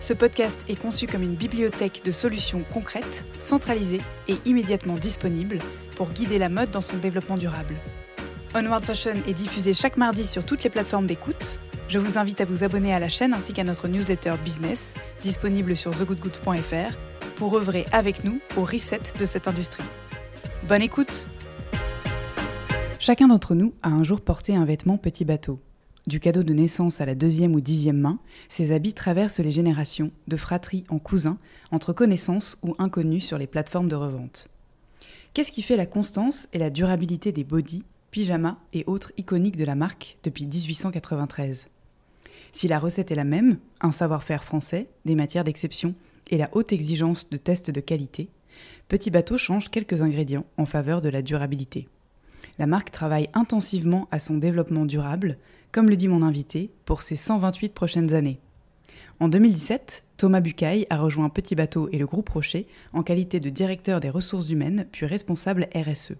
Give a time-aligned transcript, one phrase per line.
[0.00, 5.58] Ce podcast est conçu comme une bibliothèque de solutions concrètes, centralisées et immédiatement disponibles
[5.96, 7.76] pour guider la mode dans son développement durable.
[8.54, 11.58] Onward Fashion est diffusé chaque mardi sur toutes les plateformes d'écoute.
[11.88, 15.76] Je vous invite à vous abonner à la chaîne ainsi qu'à notre newsletter business, disponible
[15.76, 16.96] sur thegoodgoods.fr,
[17.36, 19.84] pour œuvrer avec nous au reset de cette industrie.
[20.68, 21.26] Bonne écoute
[22.98, 25.58] Chacun d'entre nous a un jour porté un vêtement petit bateau.
[26.06, 30.10] Du cadeau de naissance à la deuxième ou dixième main, ces habits traversent les générations,
[30.26, 31.38] de fratrie en cousin,
[31.70, 34.48] entre connaissances ou inconnus sur les plateformes de revente.
[35.32, 39.64] Qu'est-ce qui fait la constance et la durabilité des bodys, pyjamas et autres iconiques de
[39.64, 41.66] la marque depuis 1893
[42.50, 45.94] Si la recette est la même, un savoir-faire français, des matières d'exception
[46.30, 48.28] et la haute exigence de tests de qualité,
[48.88, 51.88] Petit Bateau change quelques ingrédients en faveur de la durabilité.
[52.58, 55.38] La marque travaille intensivement à son développement durable,
[55.72, 58.38] comme le dit mon invité, pour ses 128 prochaines années.
[59.20, 63.48] En 2017, Thomas Bucaille a rejoint Petit Bateau et le groupe Rocher en qualité de
[63.48, 66.14] directeur des ressources humaines puis responsable RSE.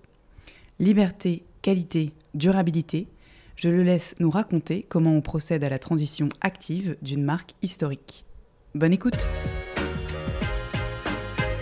[0.79, 3.09] Liberté, qualité, durabilité,
[3.57, 8.25] je le laisse nous raconter comment on procède à la transition active d'une marque historique.
[8.75, 9.31] Bonne écoute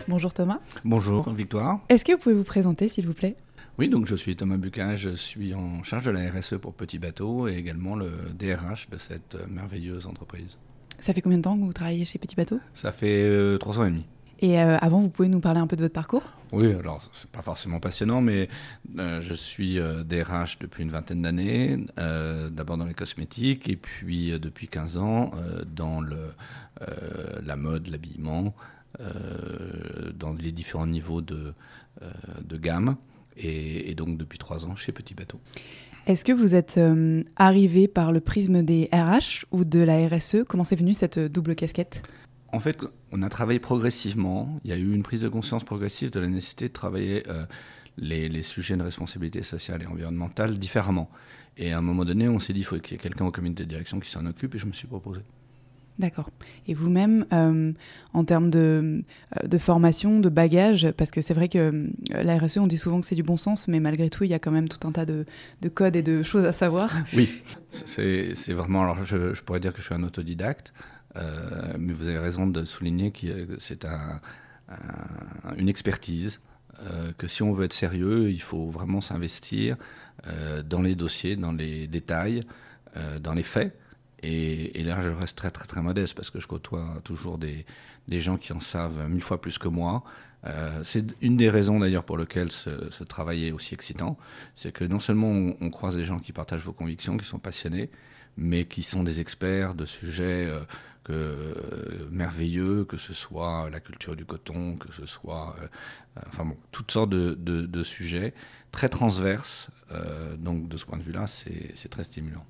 [0.06, 0.58] Bonjour Thomas.
[0.84, 1.80] Bonjour Victoire.
[1.88, 3.36] Est-ce que vous pouvez vous présenter s'il vous plaît?
[3.80, 6.98] Oui, donc je suis Thomas Bucin, je suis en charge de la RSE pour Petit
[6.98, 10.58] Bateau et également le DRH de cette merveilleuse entreprise.
[10.98, 12.60] Ça fait combien de temps que vous travaillez chez Petit Bateau?
[12.74, 14.04] Ça fait euh, trois ans et demi.
[14.40, 16.24] Et euh, avant, vous pouvez nous parler un peu de votre parcours?
[16.52, 18.50] Oui, alors c'est pas forcément passionnant, mais
[18.98, 21.78] euh, je suis euh, DRH depuis une vingtaine d'années,
[22.50, 25.30] d'abord dans les cosmétiques et puis depuis 15 ans
[25.74, 26.18] dans le,
[27.42, 28.54] la mode, l'habillement,
[28.98, 31.54] dans les différents niveaux de,
[32.44, 32.96] de gamme
[33.40, 35.40] et, et donc depuis trois ans chez Petit Bateau.
[36.06, 40.38] Est-ce que vous êtes euh, arrivé par le prisme des RH ou de la RSE
[40.48, 42.02] Comment c'est venu cette double casquette?
[42.52, 42.78] En fait,
[43.12, 44.60] on a travaillé progressivement.
[44.64, 47.44] Il y a eu une prise de conscience progressive de la nécessité de travailler euh,
[47.96, 51.10] les, les sujets de responsabilité sociale et environnementale différemment.
[51.56, 53.30] Et à un moment donné, on s'est dit qu'il faut qu'il y ait quelqu'un au
[53.30, 55.20] comité de direction qui s'en occupe et je me suis proposé.
[55.98, 56.30] D'accord.
[56.66, 57.72] Et vous-même, euh,
[58.14, 59.02] en termes de,
[59.36, 61.88] euh, de formation, de bagage, parce que c'est vrai que euh,
[62.22, 64.34] la RSE, on dit souvent que c'est du bon sens, mais malgré tout, il y
[64.34, 65.26] a quand même tout un tas de,
[65.60, 66.90] de codes et de choses à savoir.
[67.14, 68.82] Oui, c'est vraiment.
[68.82, 70.72] Alors, je, pourrais dire que je suis un autodidacte,
[71.78, 74.20] mais vous avez raison de souligner que c'est un,
[74.70, 76.40] un- une expertise.
[77.18, 79.76] que si on veut être sérieux, il faut vraiment s'investir
[80.64, 82.44] dans les dossiers, dans les détails,
[83.20, 83.76] dans les faits.
[84.22, 87.64] Et, là, je reste très, très, très modeste parce que je côtoie toujours des,
[88.08, 90.04] gens qui en savent mille fois plus que moi.
[90.46, 94.18] Euh, c'est une des raisons d'ailleurs pour lesquelles ce, travail est aussi excitant.
[94.54, 97.90] C'est que non seulement on, croise des gens qui partagent vos convictions, qui sont passionnés,
[98.36, 100.60] mais qui sont des experts de sujets euh,
[101.10, 101.54] euh,
[102.10, 105.56] merveilleux, que ce soit la culture du coton, que ce soit
[106.26, 108.34] enfin toutes sortes de, sujets
[108.70, 109.68] très transverses.
[110.38, 112.44] Donc de ce point de vue-là, c'est très stimulant.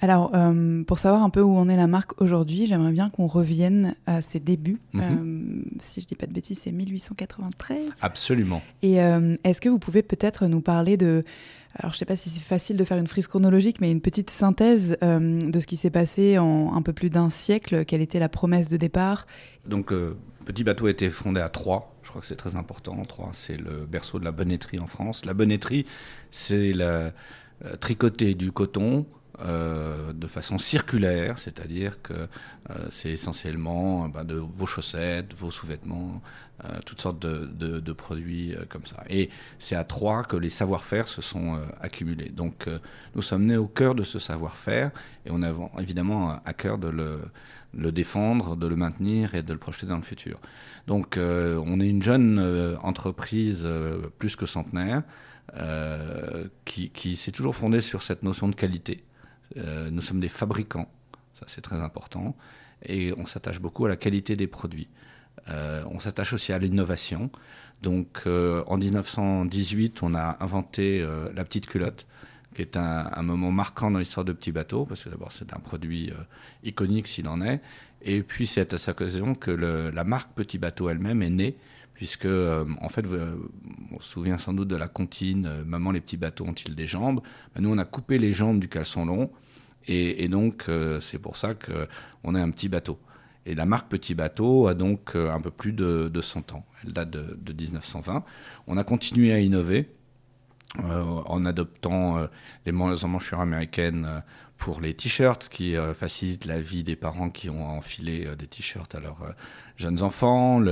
[0.00, 3.26] Alors, euh, pour savoir un peu où en est la marque aujourd'hui, j'aimerais bien qu'on
[3.26, 4.80] revienne à ses débuts.
[4.92, 5.02] Mhm.
[5.02, 7.88] Euh, si je dis pas de bêtises, c'est 1893.
[8.00, 8.62] Absolument.
[8.82, 11.24] Et euh, est-ce que vous pouvez peut-être nous parler de...
[11.76, 14.30] Alors, je sais pas si c'est facile de faire une frise chronologique, mais une petite
[14.30, 17.84] synthèse de ce qui s'est passé en un peu plus d'un siècle.
[17.84, 19.28] Quelle était la promesse de départ?
[19.66, 19.92] Donc,
[20.44, 21.88] Petit Bateau a été fondé à Troyes.
[22.02, 23.00] Je crois que c'est très important.
[23.04, 25.24] Troyes, c'est le berceau de la bonnetterie en France.
[25.24, 25.86] La bonnetterie,
[26.32, 27.12] c'est la,
[27.62, 29.06] la tricoter du coton
[29.42, 32.26] euh, de façon circulaire, c'est-à-dire que euh,
[32.90, 36.20] c'est essentiellement bah, de vos chaussettes, vos sous-vêtements,
[36.64, 39.02] euh, toutes sortes de, produits comme ça.
[39.08, 42.28] Et c'est à Troyes que les savoir-faire se sont accumulés.
[42.28, 42.68] Donc
[43.14, 44.90] nous sommes nés au cœur de ce savoir-faire
[45.24, 45.50] et on a
[45.80, 50.02] évidemment à cœur de le, défendre, de le maintenir et de le projeter dans le
[50.02, 50.38] futur.
[50.86, 53.68] Donc on est une jeune entreprise
[54.18, 55.02] plus que centenaire.
[56.64, 59.04] qui s'est toujours fondée sur cette notion de qualité.
[59.56, 60.88] Euh, nous sommes des fabricants,
[61.38, 62.36] ça c'est très important,
[62.84, 64.88] et on s'attache beaucoup à la qualité des produits.
[65.48, 67.30] Euh, on s'attache aussi à l'innovation.
[67.82, 72.06] Donc euh, en 1918, on a inventé la petite culotte,
[72.54, 75.60] qui est un, moment marquant dans l'histoire de Petit Bateau, parce que d'abord c'est un
[75.60, 76.12] produit
[76.62, 77.60] iconique s'il en est,
[78.02, 81.56] et puis c'est à cette occasion que la marque Petit Bateau elle-même est née,
[82.00, 83.04] puisque en fait,
[83.92, 87.20] on se souvient sans doute de la comptine Maman les petits bateaux ont-ils des jambes?
[87.54, 89.30] Ben, Nous on a coupé les jambes du caleçon long
[89.86, 92.98] et, donc, euh, c'est pour ça qu'on est un petit bateau.
[93.46, 96.64] Et la marque Petit Bateau a donc euh, un peu plus de, 100 ans.
[96.84, 98.24] Elle date de, 1920.
[98.66, 99.88] On a continué à innover
[100.78, 102.28] euh, en adoptant
[102.66, 104.22] les emmanchures américaines
[104.58, 109.00] pour les t-shirts, qui facilitent la vie des parents qui ont enfilé des t-shirts à
[109.00, 109.34] leurs
[109.76, 110.62] jeunes enfants,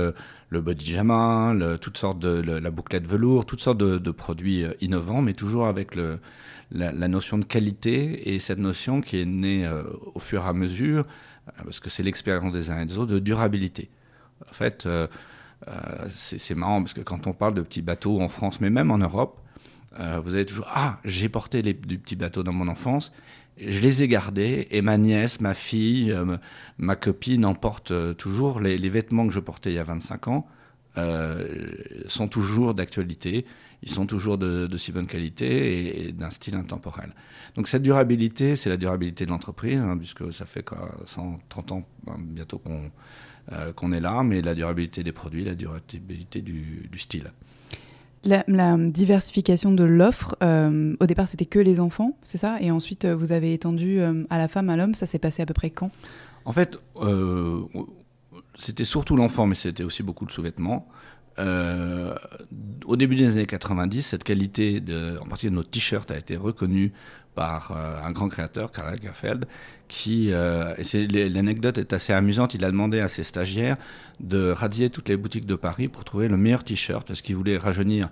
[0.51, 5.67] body jama, toutes sortes de la bouclette velours, toutes sortes de produits innovants, mais toujours
[5.67, 6.19] avec le,
[6.71, 10.53] la, notion de qualité et cette notion qui est née euh, au fur et à
[10.53, 11.05] mesure,
[11.47, 13.89] euh, parce que c'est l'expérience des uns et des autres, de durabilité.
[14.49, 15.07] En fait, euh,
[16.13, 18.97] c'est marrant parce que quand on parle de petits bateaux en France, mais même en
[18.97, 19.41] Europe,
[20.23, 23.11] vous avez toujours Ah, j'ai porté les, du petits bateaux dans mon enfance,
[23.59, 26.15] je les ai gardés et ma nièce, ma fille,
[26.77, 28.59] ma copine en portent toujours.
[28.59, 30.47] Les, vêtements que je portais il y a 25 ans
[32.07, 33.45] sont toujours d'actualité
[33.81, 37.13] ils sont toujours de, si bonne qualité et, d'un style intemporel.
[37.55, 41.81] Donc cette durabilité, c'est la durabilité de l'entreprise, hein, puisque ça fait quoi, 130 ans
[42.05, 42.61] ben, bientôt
[43.51, 47.31] euh, qu'on est là, mais la durabilité des produits, la durabilité du, style.
[48.23, 48.43] La,
[48.77, 52.57] diversification de l'offre, euh, au départ c'était que les enfants, c'est ça?
[52.61, 53.99] Et ensuite euh, vous avez étendu
[54.29, 55.91] à la femme, à l'homme, ça s'est passé à peu près quand?
[56.45, 56.79] En fait,
[58.57, 60.87] c'était surtout l'enfant, mais c'était aussi beaucoup de sous-vêtements.
[61.37, 62.15] Euh,
[62.85, 64.81] au début des années 90, cette qualité,
[65.21, 66.91] en particulier de nos t-shirts, a été reconnue
[67.35, 69.45] par euh, un grand créateur, Karl Lagerfeld,
[69.87, 70.73] qui, euh,
[71.29, 73.77] l'anecdote est assez amusante, il a demandé à ses stagiaires
[74.19, 77.57] de radier toutes les boutiques de Paris pour trouver le meilleur t-shirt, parce qu'il voulait
[77.57, 78.09] rajeunir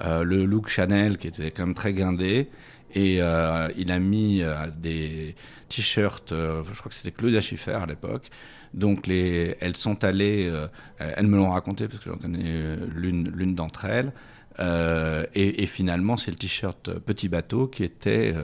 [0.00, 2.48] le look Chanel, qui était quand même très guindé,
[2.94, 4.42] et il a mis
[4.80, 5.34] des
[5.68, 8.30] t-shirts, je crois que c'était Claudia Schiffer à l'époque,
[8.74, 10.68] donc les, elles sont allées, euh,
[10.98, 14.12] elles me l'ont raconté parce que j'en connais euh, l'une, d'entre elles.
[14.60, 18.34] Euh, et, finalement, c'est le t-shirt Petit Bateau qui était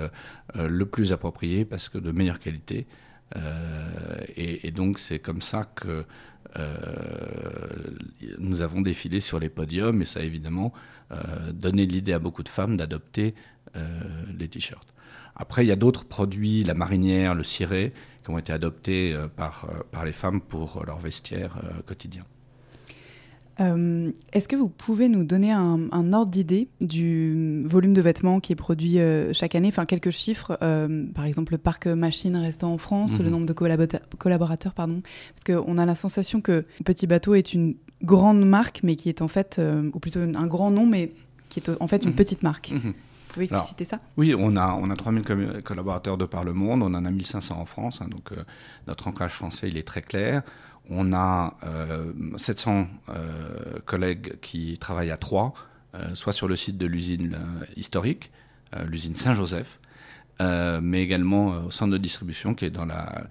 [0.54, 2.86] le plus approprié parce que de meilleure qualité.
[4.36, 6.04] Et, donc c'est comme ça que
[8.38, 10.72] nous avons défilé sur les podiums et ça a évidemment
[11.52, 13.34] donné l'idée à beaucoup de femmes d'adopter
[14.38, 14.94] les t-shirts.
[15.34, 17.92] Après, il y a d'autres produits, la marinière, le ciré,
[18.24, 22.24] qui ont été adoptés euh, par, euh, par les femmes pour leur vestiaire euh, quotidien.
[24.32, 28.56] Est-ce que vous pouvez nous donner un, ordre d'idée du volume de vêtements qui est
[28.56, 28.98] produit
[29.32, 29.68] chaque année?
[29.68, 30.58] Enfin, quelques chiffres,
[31.14, 33.30] par exemple le parc machine restant en France, le mhm.
[33.30, 35.02] nombre de collaborateurs, pardon.
[35.36, 39.22] Parce qu'on a la sensation que Petit Bateau est une grande marque, mais qui est
[39.22, 39.60] en fait,
[39.94, 41.12] ou plutôt un grand nom, mais
[41.48, 42.16] qui est en fait une mhm.
[42.16, 42.72] petite marque.
[42.72, 42.92] Mhm
[43.34, 44.00] pouvez expliciter ça?
[44.16, 47.58] Oui, on a, on a 3000 collaborateurs de par le monde, on en a 1500
[47.58, 48.44] en France, hein, donc euh,
[48.86, 50.42] notre ancrage français, il est très clair.
[50.90, 51.56] On a
[52.36, 55.52] 700 euh, euh, collègues qui travaillent à Troyes,
[56.12, 57.38] soit sur le site de l'usine
[57.76, 58.32] historique,
[58.86, 59.78] l'usine Saint-Joseph,
[60.40, 63.28] mais également au centre de distribution qui est dans la,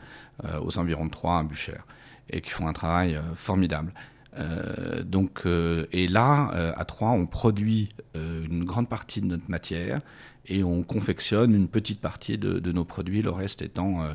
[0.62, 1.86] aux environs de Troyes, à Buchères,
[2.30, 3.94] et qui font un travail formidable.
[4.38, 9.50] Euh, donc, euh, et là, euh, à Troyes, on produit une grande partie de notre
[9.50, 10.02] matière
[10.46, 14.06] et on confectionne une petite partie de, nos produits, le reste étant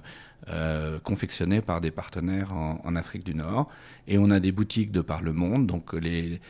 [1.02, 3.68] confectionné par des partenaires en, Afrique du Nord.
[4.06, 6.40] Et on a des boutiques de par le monde, donc les,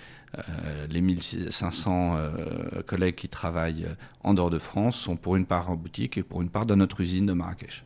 [0.90, 2.18] les 1500
[2.86, 3.86] collègues qui travaillent
[4.22, 6.76] en dehors de France sont pour une part en boutique et pour une part dans
[6.76, 7.84] notre usine de Marrakech.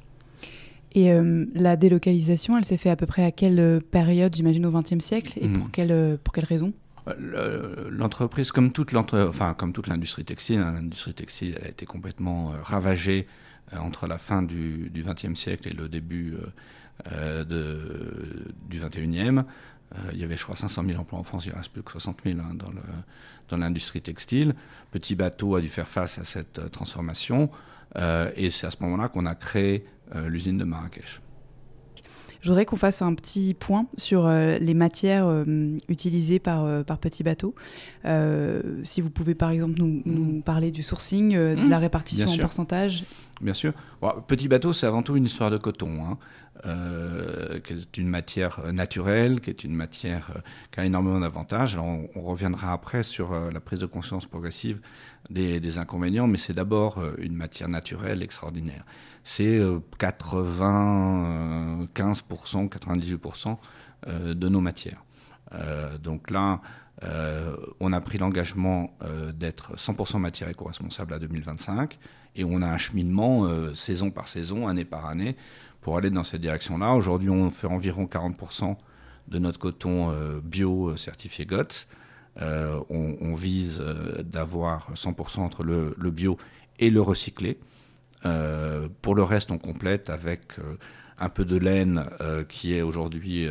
[0.95, 4.67] Et euh, la délocalisation, elle s'est faite à peu près à quelle euh, période, j'imagine,
[4.67, 5.71] au XXe siècle Et pour, hmm.
[5.71, 6.73] quelle, euh, pour quelle raison?
[7.91, 9.57] L'entreprise, comme toute enfin,
[9.89, 13.27] l'industrie textile, hein, l'industrie textile a été complètement ravagée
[13.77, 16.37] entre la fin du XXe siècle et le début
[17.11, 19.43] de, du XXIe.
[20.13, 21.91] il y avait, je crois, 500 000 emplois en France, il ne reste plus que
[21.91, 22.55] 60 000 hein,
[23.49, 24.55] dans l'industrie textile.
[24.93, 27.51] Petit Bateau a dû faire face à cette transformation.
[28.37, 31.21] et c'est à ce moment-là qu'on a créé l'usine de Marrakech.
[32.43, 36.83] Je voudrais qu'on fasse un petit point sur euh, les matières euh, utilisées par, euh,
[36.83, 37.55] par Petit Bateau.
[38.83, 40.43] si vous pouvez par exemple nous, mmh.
[40.43, 41.71] parler du sourcing, de mmh.
[41.71, 43.05] la répartition en pourcentage.
[43.41, 43.73] Bien sûr.
[44.27, 46.05] petit Bateau, c'est avant tout une histoire de coton.
[46.05, 46.19] Hein.
[47.65, 50.31] qui est une matière naturelle, qui est une matière
[50.73, 51.77] qui a énormément d'avantages.
[51.77, 54.81] On, on, reviendra après sur la prise de conscience progressive
[55.31, 58.85] des, des inconvénients, mais c'est d'abord une matière naturelle extraordinaire
[59.25, 59.61] c'est
[59.99, 63.55] 95%, 98% euh,
[64.09, 65.05] euh, de nos matières.
[65.55, 66.61] Euh, donc là,
[67.81, 68.97] on a pris l'engagement
[69.35, 71.99] d'être 100% matière éco-responsable à 2025
[72.37, 75.35] et on a un cheminement saison par saison, année par année,
[75.81, 76.95] pour aller dans cette direction-là.
[76.95, 78.77] Aujourd'hui, on fait environ 40%
[79.27, 80.15] de notre coton
[80.45, 81.89] bio certifié GOTS.
[82.39, 83.83] On, vise
[84.21, 86.39] d'avoir 100% entre le, bio
[86.79, 87.59] et le recyclé.
[88.25, 90.77] Euh, pour le reste, on complète avec euh,
[91.19, 93.49] un peu de laine euh, qui est aujourd'hui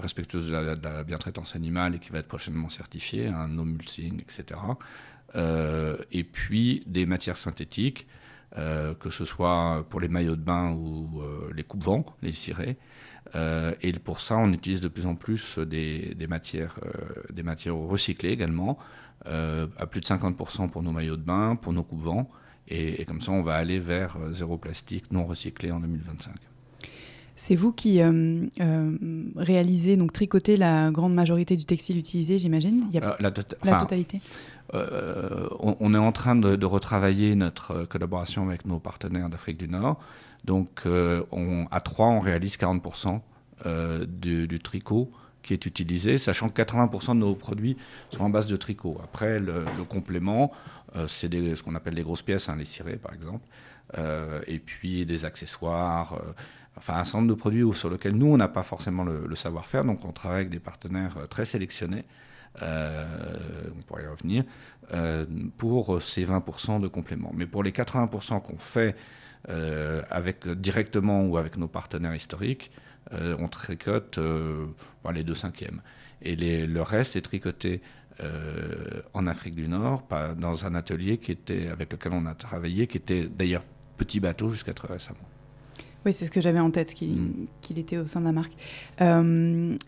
[0.00, 4.60] respectueuse de la, bientraitance animale et qui va être prochainement certifiée, un no mulesing, etc.
[6.12, 8.06] et puis des matières synthétiques,
[8.54, 12.76] que ce soit pour les maillots de bain ou les coupes-vents, les cirés.
[13.34, 16.78] et pour ça, on utilise de plus en plus des, matières,
[17.32, 18.78] des matières recyclées également,
[19.24, 22.30] à plus de 50% pour nos maillots de bain, pour nos coupes-vents.
[22.68, 26.34] Et, comme ça, on va aller vers euh, zéro plastique non recyclé en 2025.
[27.38, 28.96] C'est vous qui euh, euh,
[29.36, 32.86] réalisez, donc tricotez la grande majorité du textile utilisé, j'imagine?
[32.92, 34.20] La, la totalité
[34.72, 40.00] on, est en train de, retravailler notre collaboration avec nos partenaires d'Afrique du Nord.
[40.44, 43.20] Donc, on, à trois, on réalise 40%
[44.08, 45.10] du, tricot
[45.46, 47.76] qui est utilisé, sachant que 80% de nos produits
[48.10, 48.98] sont en base de tricot.
[49.02, 50.50] Après, le, complément,
[51.08, 53.46] c'est ce qu'on appelle des grosses pièces, hein, les cirés par exemple,
[53.98, 56.32] euh, et puis des accessoires, euh,
[56.76, 60.04] enfin un certain de produits sur lesquels nous, on n'a pas forcément le, savoir-faire, donc
[60.04, 62.04] on travaille avec des partenaires très sélectionnés.
[62.60, 64.44] on pourrait y revenir,
[65.58, 67.32] pour ces 20% de complément.
[67.34, 68.96] Mais pour les 80% qu'on fait
[70.10, 72.70] avec, directement ou avec nos partenaires historiques,
[73.12, 74.66] euh, on tricote euh,
[75.12, 75.80] les deux cinquièmes.
[76.22, 77.80] Et le reste est tricoté
[78.20, 80.04] euh, en Afrique du Nord,
[80.38, 83.62] dans un atelier qui était, avec lequel on a travaillé, qui était d'ailleurs
[83.96, 85.18] petit bateau jusqu'à très récemment.
[86.04, 87.46] Oui, c'est ce que j'avais en tête, mm.
[87.62, 88.52] qu'il était au sein de la marque.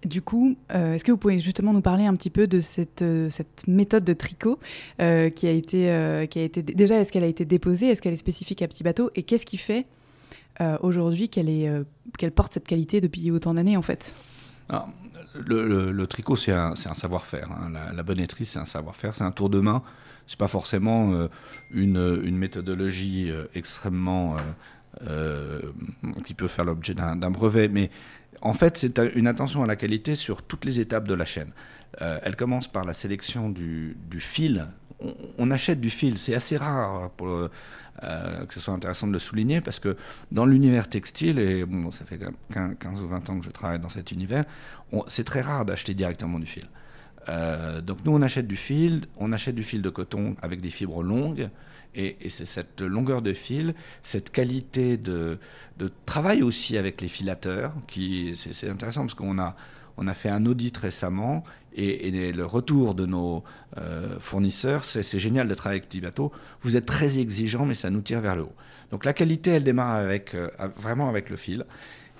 [0.04, 3.66] du coup, est-ce que vous pouvez justement nous parler un petit peu de cette, cette
[3.68, 4.58] méthode de tricot
[4.98, 5.02] qui,
[5.46, 6.62] a été, qui a été...
[6.62, 7.86] Déjà, est-ce qu'elle a été déposée?
[7.86, 9.10] Est-ce qu'elle est spécifique à Petit Bateau?
[9.14, 9.86] Et qu'est-ce qui fait
[10.60, 14.12] euh, aujourd'hui qu'elle euh, porte cette qualité depuis autant d'années en fait?
[15.46, 17.50] Le, tricot, c'est un, savoir-faire.
[17.50, 17.70] Hein.
[17.72, 19.82] La, la, bonnetterie, c'est un savoir-faire, c'est un tour de main.
[20.26, 21.28] C'est pas forcément euh,
[21.70, 24.36] une, méthodologie extrêmement
[26.24, 27.90] qui peut faire l'objet d'un brevet, mais
[28.40, 31.52] en fait, c'est une attention à la qualité sur toutes les étapes de la chaîne.
[31.98, 34.66] elle commence par la sélection du, du fil.
[35.00, 37.48] On, on, achète du fil, c'est assez rare pour
[38.04, 39.96] euh, que ce soit intéressant de le souligner, parce que
[40.30, 42.20] dans l'univers textile, et bon, ça fait
[42.52, 44.44] 15 ou 20 ans que je travaille dans cet univers,
[45.08, 46.68] c'est très rare d'acheter directement du fil.
[47.28, 50.70] Euh, donc nous, on achète du fil, on achète du fil de coton avec des
[50.70, 51.50] fibres longues,
[51.94, 55.38] et, c'est cette longueur de fil, cette qualité de,
[55.78, 59.56] de, travail aussi avec les filateurs, qui c'est intéressant parce qu'on a,
[59.96, 61.42] on a fait un audit récemment
[61.78, 63.44] et, le retour de nos
[63.76, 66.32] euh, fournisseurs, c'est génial de travailler avec Petit Bateau.
[66.60, 68.54] Vous êtes très exigeant, mais ça nous tire vers le haut.
[68.90, 71.64] Donc la qualité, elle démarre avec, euh, vraiment avec le fil.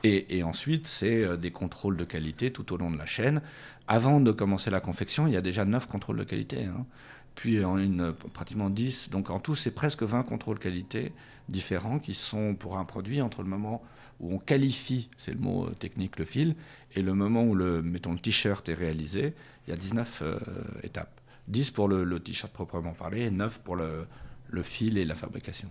[0.04, 3.42] Et, ensuite, c'est euh, des contrôles de qualité tout au long de la chaîne.
[3.88, 6.64] Avant de commencer la confection, il y a déjà 9 contrôles de qualité.
[6.64, 6.86] Hein.
[7.34, 9.10] Puis en une, pratiquement 10.
[9.10, 11.12] Donc en tout, c'est presque 20 contrôles qualité
[11.48, 13.82] différents qui sont pour un produit entre le moment
[14.20, 16.54] où on qualifie, c'est le mot technique, le fil,
[16.94, 19.34] et le moment où le, mettons, le t-shirt est réalisé,
[19.66, 20.38] il y a 19 euh,
[20.82, 21.20] étapes.
[21.48, 24.06] 10 pour le, t-shirt proprement parlé et 9 pour le,
[24.50, 25.68] le, fil et la fabrication.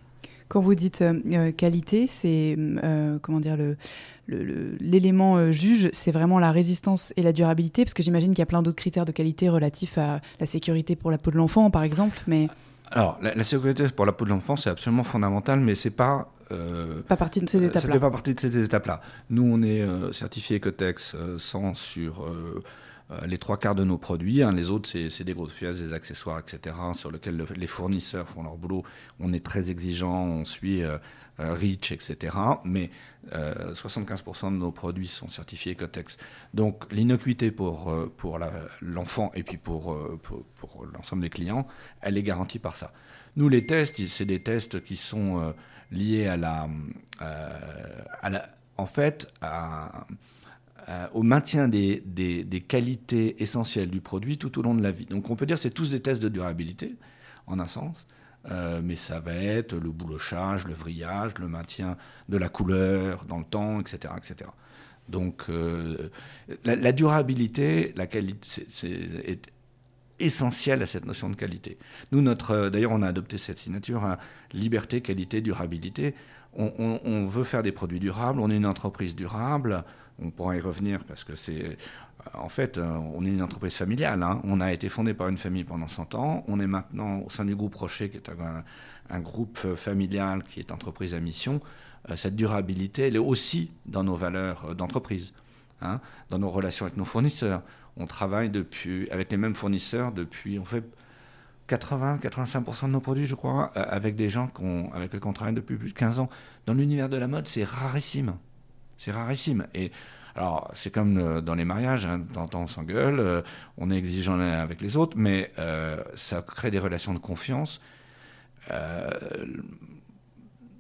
[0.48, 2.58] Quand vous dites euh, euh, qualité, c'est
[3.22, 3.78] comment dire le
[4.30, 8.48] l'élément juge, c'est vraiment la résistance et la durabilité, parce que j'imagine qu'il y a
[8.48, 11.84] plein d'autres critères de qualité relatifs à la sécurité pour la peau de l'enfant, par
[11.84, 12.18] exemple.
[12.28, 12.50] Mais
[12.92, 16.37] alors, la, sécurité pour la peau de l'enfant, c'est absolument fondamental, mais c'est pas euh,
[17.08, 17.82] pas partie de ces étapes-là.
[17.82, 19.02] Ça fait pas partie de ces étapes-là.
[19.30, 22.26] Nous, on est euh, certifié Ecotex 100 euh, sur
[23.26, 24.44] les trois quarts de nos produits.
[24.44, 24.52] Hein.
[24.52, 28.58] Les autres, c'est des grosses pièces, des accessoires, etc., sur lesquels les fournisseurs font leur
[28.58, 28.84] boulot.
[29.22, 30.84] On est très exigeant, on suit
[31.40, 32.36] REACH, etc.
[32.66, 32.90] Mais
[33.32, 36.18] 75% de nos produits sont certifiés Ecotex.
[36.54, 38.40] Donc, l'innocuité pour, pour
[38.82, 41.66] l'enfant et puis pour, pour, pour l'ensemble des clients,
[42.02, 42.92] elle est garantie par ça.
[43.38, 45.54] Nous, les tests, c'est des tests qui sont
[45.92, 46.68] liés à la,
[47.20, 48.46] à la,
[48.78, 49.32] en fait,
[51.14, 55.06] au maintien des, des, des, qualités essentielles du produit tout au long de la vie.
[55.06, 56.96] Donc on peut dire que c'est tous des tests de durabilité,
[57.46, 58.06] en un sens.
[58.50, 61.98] Euh, mais ça va être le boulochage, le vrillage, le maintien
[62.30, 64.14] de la couleur dans le temps, etc.
[64.16, 64.50] etc.
[65.10, 66.10] Donc euh,
[66.64, 68.68] la, durabilité, la qualité,
[69.26, 69.48] est
[70.20, 71.78] essentielle à cette notion de qualité.
[72.12, 74.18] Nous, notre, euh, d'ailleurs, on a adopté cette signature, hein,
[74.54, 76.16] liberté, qualité, durabilité.
[76.56, 79.84] on, veut faire des produits durables, on est une entreprise durable,
[80.20, 81.78] on pourra y revenir parce que c'est
[82.34, 84.24] en fait, euh, on est une entreprise familiale.
[84.24, 84.42] Hein.
[84.44, 86.44] On a été fondé par une famille pendant 100 ans.
[86.48, 88.30] On est maintenant au sein du groupe Rocher, qui est
[89.10, 91.62] un, groupe euh, familial qui est entreprise à mission.
[92.10, 95.34] Euh, cette durabilité, elle est aussi dans nos valeurs d'entreprise,
[95.82, 96.00] hein.
[96.30, 97.62] dans nos relations avec nos fournisseurs.
[97.98, 100.84] On travaille depuis, avec les mêmes fournisseurs depuis, on fait
[101.68, 104.50] 80-85% de nos produits, je crois, avec des gens
[104.94, 106.30] avec lesquels on travaille depuis plus de 15 ans.
[106.66, 108.36] Dans l'univers de la mode, c'est rarissime.
[108.98, 109.68] C'est rarissime.
[109.74, 109.92] Et
[110.36, 112.22] alors, c'est comme euh, dans les mariages, hein,
[112.54, 113.42] on s'engueule, euh,
[113.78, 117.82] on est exigeant l'un avec les autres, mais euh, ça crée des relations de confiance.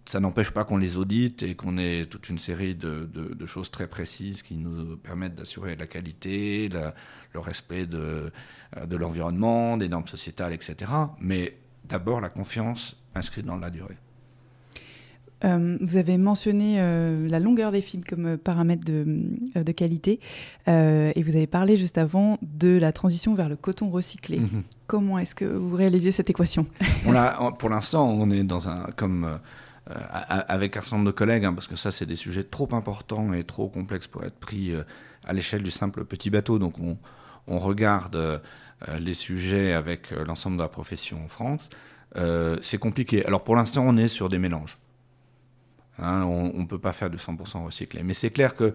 [0.08, 3.88] Ça n'empêche pas qu'on les audite et qu'on ait toute une série de, choses très
[3.88, 8.32] précises qui nous permettent d'assurer la qualité, le respect de,
[8.86, 10.92] de l'environnement, des normes sociétales, etc.
[11.20, 13.98] Mais d'abord la confiance inscrite dans la durée.
[15.46, 20.20] Euh, vous avez mentionné euh, la longueur des fibres comme euh, paramètre de, qualité
[20.66, 24.40] et vous avez parlé juste avant de la transition vers le coton recyclé.
[24.40, 24.64] Mhm.
[24.88, 26.66] Comment est-ce que vous réalisez cette équation?
[27.06, 29.40] On Pour l'instant, on est dans un comme
[29.90, 33.34] avec un certain nombre de collègues, hein, parce que ça, c'est des sujets trop importants
[33.34, 34.74] et trop complexes pour être pris
[35.26, 36.60] à l'échelle du simple petit bateau.
[36.60, 38.42] Donc, on, regarde
[39.00, 41.70] les sujets avec l'ensemble de la profession en France.
[42.62, 43.26] c'est compliqué.
[43.26, 44.78] Alors, pour l'instant, on est sur des mélanges.
[46.00, 48.04] Hein, on ne peut pas faire de 100% recyclé.
[48.04, 48.74] Mais c'est clair que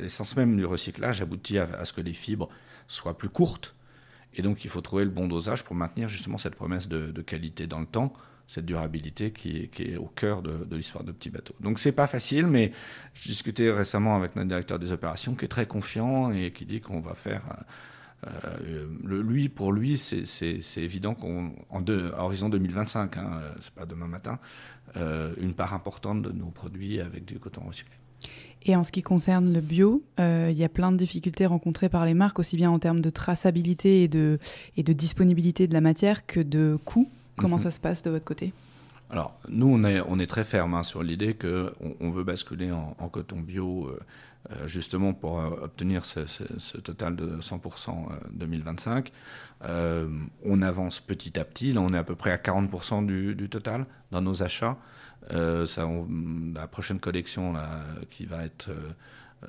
[0.00, 2.48] l'essence même du recyclage aboutit à, ce que les fibres
[2.86, 3.74] soient plus courtes.
[4.34, 7.66] Et donc, il faut trouver le bon dosage pour maintenir justement cette promesse de, qualité
[7.66, 8.12] dans le temps,
[8.48, 11.54] cette durabilité qui est, au cœur de, l'histoire de Petit Bateau.
[11.60, 12.72] Donc, c'est pas facile, mais
[13.14, 16.80] j'ai discuté récemment avec notre directeur des opérations qui est très confiant et qui dit
[16.80, 17.42] qu'on va faire.
[18.26, 21.52] Euh, lui, pour lui, c'est évident qu'en
[22.16, 24.38] horizon 2025, hein, c'est pas demain matin,
[24.96, 27.94] euh, une part importante de nos produits avec du coton recyclé.
[28.64, 31.90] Et en ce qui concerne le bio, euh, il y a plein de difficultés rencontrées
[31.90, 34.38] par les marques, aussi bien en termes de traçabilité et de
[34.94, 37.10] disponibilité de la matière que de coût.
[37.38, 37.62] Comment mhm.
[37.62, 38.52] ça se passe de votre côté
[39.10, 42.70] Alors, nous, on est, on est très ferme hein, sur l'idée qu'on on veut basculer
[42.72, 43.88] en, coton bio,
[44.50, 46.20] euh, justement pour obtenir ce,
[46.78, 49.12] total de 100% 2025.
[49.62, 51.72] on avance petit à petit.
[51.72, 54.76] Là, on est à peu près à 40% du, du total dans nos achats.
[55.32, 55.88] Euh, ça,
[56.54, 57.68] la prochaine collection là,
[58.10, 58.70] qui va être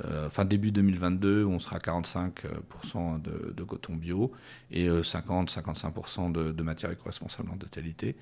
[0.06, 4.32] euh, euh, début 2022, on sera à 45% de, coton bio
[4.72, 8.16] et 50-55% de, de, matière éco-responsable en totalité.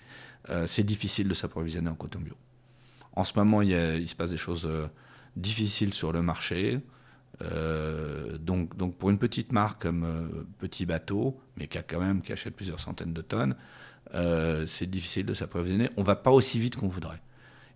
[0.65, 2.36] c'est difficile de s'approvisionner en coton bio.
[3.13, 4.69] En ce moment, il, il se passe des choses
[5.36, 6.80] difficiles sur le marché.
[8.39, 12.56] donc, pour une petite marque comme Petit Bateau, mais qui a quand même qui achète
[12.56, 13.56] plusieurs centaines de tonnes,
[14.13, 15.89] euh, c'est difficile de s'approvisionner.
[15.97, 17.21] On va pas aussi vite qu'on voudrait.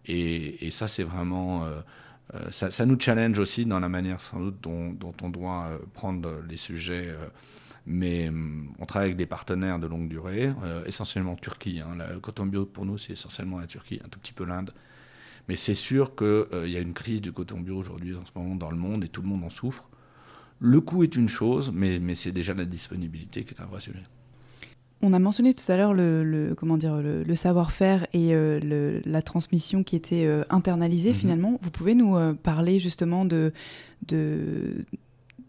[0.05, 1.67] Et, ça, c'est vraiment.
[2.33, 6.41] Euh, euh, ça, nous challenge aussi dans la manière sans doute dont, on doit prendre
[6.47, 7.13] les sujets.
[7.85, 10.53] mais hum, on travaille avec des partenaires de longue durée,
[10.85, 11.81] essentiellement Turquie.
[11.81, 11.97] Hein.
[12.13, 14.73] Le coton bio pour nous, c'est essentiellement la Turquie, un tout petit peu l'Inde.
[15.47, 18.55] Mais c'est sûr qu'il y a une crise du coton bio aujourd'hui en ce moment
[18.55, 19.89] dans le monde et tout le monde en souffre.
[20.59, 24.03] Le coût est une chose, mais c'est déjà la disponibilité qui est un vrai sujet.
[25.03, 29.83] On a mentionné tout à l'heure le, comment dire le, savoir-faire et euh, la transmission
[29.83, 31.15] qui était euh, internalisée mhm.
[31.15, 31.57] finalement.
[31.61, 33.51] Vous pouvez nous euh, parler justement de,
[34.07, 34.85] de,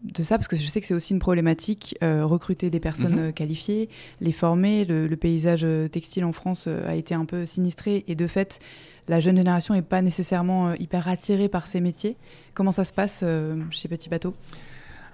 [0.03, 3.33] de ça parce que je sais que c'est aussi une problématique recruter des personnes mhm.
[3.33, 3.89] qualifiées,
[4.21, 4.85] les former.
[4.85, 8.59] Le, paysage textile en France a été un peu sinistré et de fait
[9.07, 12.15] la jeune génération n'est pas nécessairement hyper attirée par ces métiers.
[12.55, 13.23] Comment ça se passe
[13.69, 14.33] chez Petit Bateau?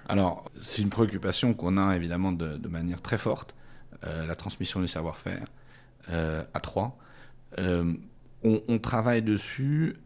[0.08, 3.54] Alors, c'est une préoccupation qu'on a évidemment de manière très forte.
[4.06, 5.46] Euh, la transmission du savoir-faire
[6.08, 6.96] euh, à trois.
[7.58, 7.92] Euh,
[8.42, 9.96] on, travaille dessus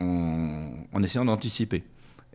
[0.00, 1.82] en, essayant d'anticiper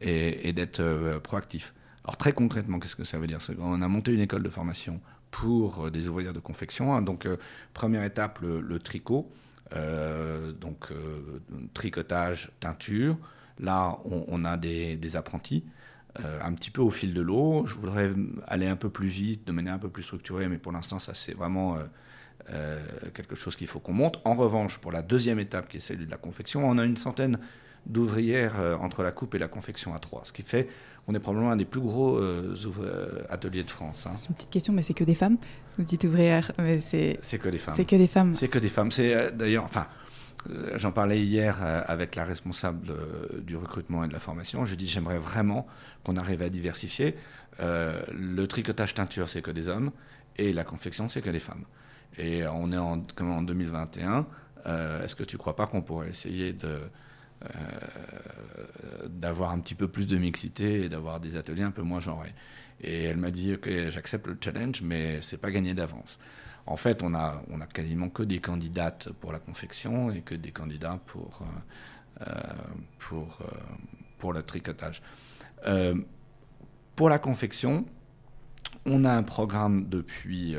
[0.01, 1.73] et, d'être proactif.
[2.03, 3.39] Alors très concrètement, qu'est-ce que ça veut dire?
[3.59, 4.99] On a monté une école de formation
[5.31, 6.93] pour des ouvrières de confection.
[6.93, 7.01] Hein.
[7.01, 7.25] donc
[7.73, 9.31] première étape, le, tricot.
[9.71, 10.89] donc
[11.73, 13.17] tricotage, teinture.
[13.59, 15.63] Là, on, a des, apprentis
[16.41, 17.65] un petit peu au fil de l'eau.
[17.65, 18.09] Je voudrais
[18.47, 21.13] aller un peu plus vite, de manière un peu plus structurée, mais pour l'instant, ça
[21.13, 21.77] c'est vraiment
[23.13, 24.19] quelque chose qu'il faut qu'on monte.
[24.23, 26.97] En revanche, pour la deuxième étape, qui est celle de la confection, on a une
[26.97, 27.39] centaine
[27.85, 30.69] d'ouvrières entre la coupe et la confection à trois, ce qui fait
[31.07, 34.07] on est probablement un des plus gros euh, euh, ateliers de France.
[34.07, 34.13] Hein.
[34.15, 35.37] C'est une petite question, mais c'est que des femmes
[35.77, 37.19] Vous dites ouvrières, mais c'est...
[37.21, 37.75] C'est que des femmes.
[37.75, 38.33] C'est que des femmes.
[38.33, 38.91] C'est que des femmes.
[38.91, 39.87] C'est euh, d'ailleurs, enfin,
[40.75, 42.93] j'en parlais hier avec la responsable
[43.41, 44.65] du recrutement et de la formation.
[44.65, 45.67] Je dis, j'aimerais vraiment
[46.03, 47.15] qu'on arrive à diversifier.
[47.59, 49.91] le tricotage teinture, c'est que des hommes,
[50.37, 51.65] et la confection, c'est que des femmes.
[52.17, 54.27] Et on est en, comme en 2021.
[55.03, 56.79] Est-ce que tu ne crois pas qu'on pourrait essayer euh,
[59.07, 62.33] d'avoir un petit peu plus de mixité et d'avoir des ateliers un peu moins genrés?
[62.81, 66.19] Et elle m'a dit Ok, j'accepte le challenge, mais c'est pas gagné d'avance.
[66.67, 70.99] En fait, on a, quasiment que des candidates pour la confection et que des candidats
[71.05, 72.53] pour, euh, euh,
[72.97, 73.39] pour,
[74.17, 75.01] pour le tricotage.
[76.95, 77.85] pour la confection,
[78.85, 80.55] on a un programme depuis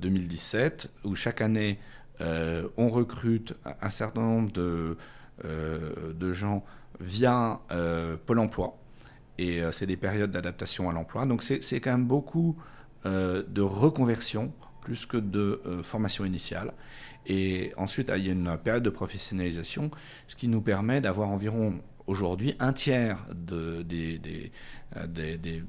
[0.00, 1.78] 2017 où chaque année,
[2.20, 4.96] on recrute un certain nombre de
[5.44, 6.64] euh, de gens
[6.98, 8.78] via euh, Pôle emploi.
[9.36, 11.26] Et euh, c'est des périodes d'adaptation à l'emploi.
[11.26, 12.56] Donc c'est quand même beaucoup
[13.04, 14.52] de reconversion
[14.86, 16.72] plus que de formation initiale.
[17.26, 19.90] Et ensuite, il y a une période de professionnalisation,
[20.28, 24.52] ce qui nous permet d'avoir environ aujourd'hui un tiers de, des,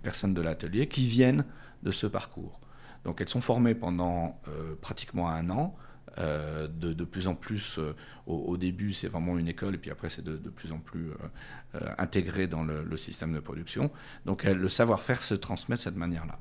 [0.03, 1.45] personnes de l'atelier qui viennent
[1.81, 2.59] de ce parcours.
[3.05, 4.39] Donc elles sont formées pendant
[4.81, 5.75] pratiquement un an.
[6.19, 10.09] Euh, de, plus en plus, euh, au, début, c'est vraiment une école, et puis après,
[10.09, 13.91] c'est de, plus en plus euh, intégré dans le, système de production.
[14.25, 16.39] Donc, le savoir-faire se transmet de cette manière-là.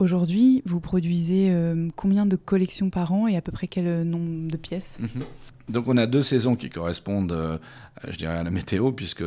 [0.00, 1.54] Aujourd'hui, vous produisez
[1.94, 4.98] combien de collections par an et à peu près quel nombre de pièces?
[5.00, 5.22] Mhm.
[5.68, 7.60] Donc on a deux saisons qui correspondent,
[8.08, 9.24] je dirais, à la météo, puisque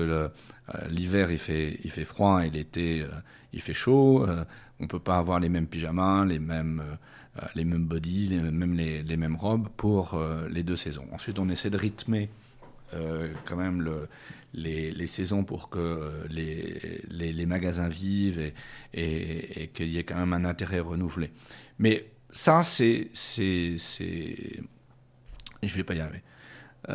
[0.90, 3.06] l'hiver il fait, il fait froid et l'été
[3.54, 4.26] il fait chaud.
[4.80, 6.82] on ne peut pas avoir les mêmes pyjamas, les mêmes
[7.42, 11.06] euh, les mêmes bodies, les, même les, mêmes robes pour euh, les deux saisons.
[11.12, 12.30] Ensuite, on essaie de rythmer
[12.94, 14.08] euh, quand même le,
[14.54, 18.52] les, saisons pour que les, les, magasins vivent
[18.94, 21.32] et, qu'il y ait quand même un intérêt renouvelé.
[21.80, 23.10] Mais ça, c'est...
[23.16, 24.12] Je
[25.62, 26.22] ne vais pas y arriver.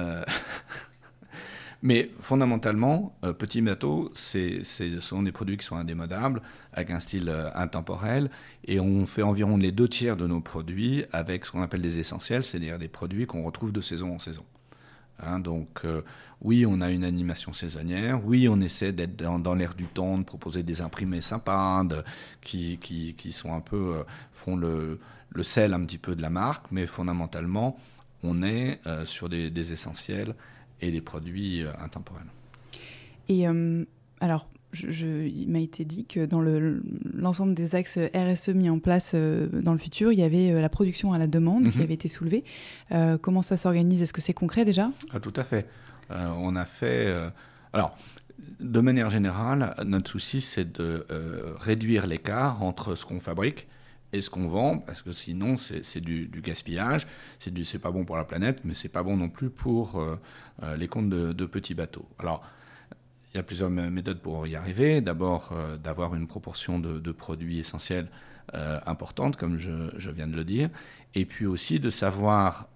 [1.80, 4.62] Mais fondamentalement, euh, Petit Bateau, ce
[5.00, 6.42] sont des produits qui sont indémodables,
[6.72, 8.30] avec un style euh, intemporel,
[8.64, 12.00] et on fait environ les deux tiers de nos produits avec ce qu'on appelle des
[12.00, 14.44] essentiels, c'est-à-dire des produits qu'on retrouve de saison en saison.
[15.20, 16.02] Hein, donc euh,
[16.42, 20.24] oui, on a une animation saisonnière, oui, on essaie d'être dans, l'air du temps, de
[20.24, 21.84] proposer des imprimés sympas,
[22.40, 26.66] qui, qui, sont un peu, font le, le, sel un petit peu de la marque,
[26.70, 27.76] mais fondamentalement,
[28.22, 30.34] on est sur des, des essentiels
[30.80, 32.26] et des produits euh, intemporels.
[33.28, 33.84] Et euh,
[34.20, 39.12] alors, je, il m'a été dit que dans l'ensemble des axes RSE mis en place
[39.14, 41.84] euh, dans le futur, il y avait la production à la demande qui mhm.
[41.84, 42.44] avait été soulevée.
[43.22, 44.02] comment ça s'organise?
[44.02, 44.90] Est-ce que c'est concret déjà?
[45.12, 45.66] Ah, Tout à fait.
[46.10, 47.14] On a fait.
[47.72, 47.96] alors,
[48.60, 51.06] de manière générale, notre souci, c'est de
[51.58, 53.68] réduire l'écart entre ce qu'on fabrique
[54.12, 57.06] et ce qu'on vend, parce que sinon c'est du, gaspillage,
[57.38, 60.18] c'est pas bon pour la planète, mais c'est pas bon non plus pour euh,
[60.62, 62.08] euh, les comptes de, petits bateaux.
[62.18, 62.42] Alors,
[63.34, 65.02] il y a plusieurs méthodes pour y arriver.
[65.02, 68.08] D'abord, euh, d'avoir une proportion de, produits essentiels
[68.86, 70.70] importante, comme je, viens de le dire,
[71.14, 72.68] et puis aussi de savoir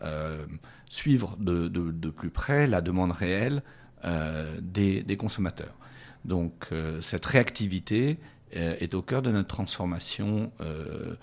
[0.89, 3.63] suivre de, plus près la demande réelle
[4.61, 5.75] des, des, consommateurs.
[6.25, 6.69] Donc,
[7.01, 8.19] cette réactivité
[8.57, 11.15] euh, est au cœur de notre transformation euh,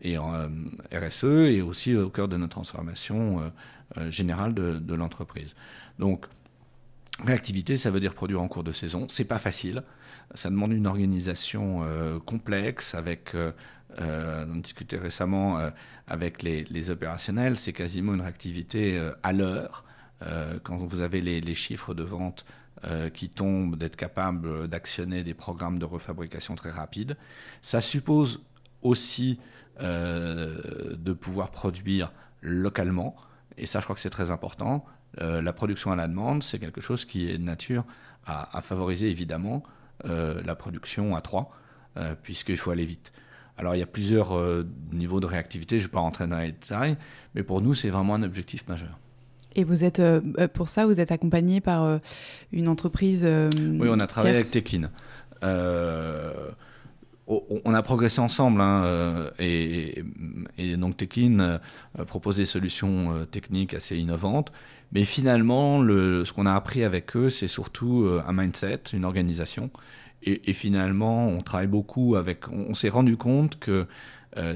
[0.00, 0.48] et en euh,
[0.90, 3.52] RSE et aussi au cœur de notre transformation
[4.08, 5.54] générale de, l'entreprise.
[5.98, 6.26] Donc,
[7.24, 9.06] réactivité, ça veut dire produire en cours de saison.
[9.08, 9.82] C'est pas facile.
[10.34, 11.82] Ça demande une organisation
[12.26, 13.34] complexe avec.
[13.96, 15.58] On discutait récemment
[16.06, 17.56] avec les, opérationnels.
[17.56, 19.84] C'est quasiment une réactivité à l'heure.
[20.62, 22.44] quand vous avez les, chiffres de vente
[22.84, 27.16] euh, qui tombe, d'être capable d'actionner des programmes de refabrication très rapides.
[27.60, 28.40] Ça suppose
[28.82, 29.40] aussi
[29.80, 33.16] euh, de pouvoir produire localement,
[33.56, 34.84] et ça je crois que c'est très important.
[35.20, 37.84] Euh, la production à la demande, c'est quelque chose qui est de nature
[38.26, 39.64] à, favoriser évidemment
[40.04, 41.50] la production à trois,
[42.22, 43.10] puisqu'il faut aller vite.
[43.58, 44.38] Alors il y a plusieurs
[44.92, 46.96] niveaux de réactivité, je ne vais pas rentrer dans les détails,
[47.34, 48.98] mais pour nous c'est vraiment un objectif majeur.
[49.58, 51.98] Et vous êtes, euh, euh, pour ça, vous êtes accompagné par euh,
[52.52, 54.88] une entreprise Oui, on a travaillé avec Tekin.
[55.42, 56.54] on
[57.74, 58.84] a progressé ensemble hein,
[59.38, 60.04] et,
[60.76, 61.58] donc Tekin
[62.06, 64.52] propose des solutions techniques assez innovantes.
[64.92, 69.70] Mais finalement, le, ce qu'on a appris avec eux, c'est surtout un mindset, une organisation.
[70.22, 72.48] Et, finalement, on travaille beaucoup avec.
[72.48, 73.86] On, s'est rendu compte que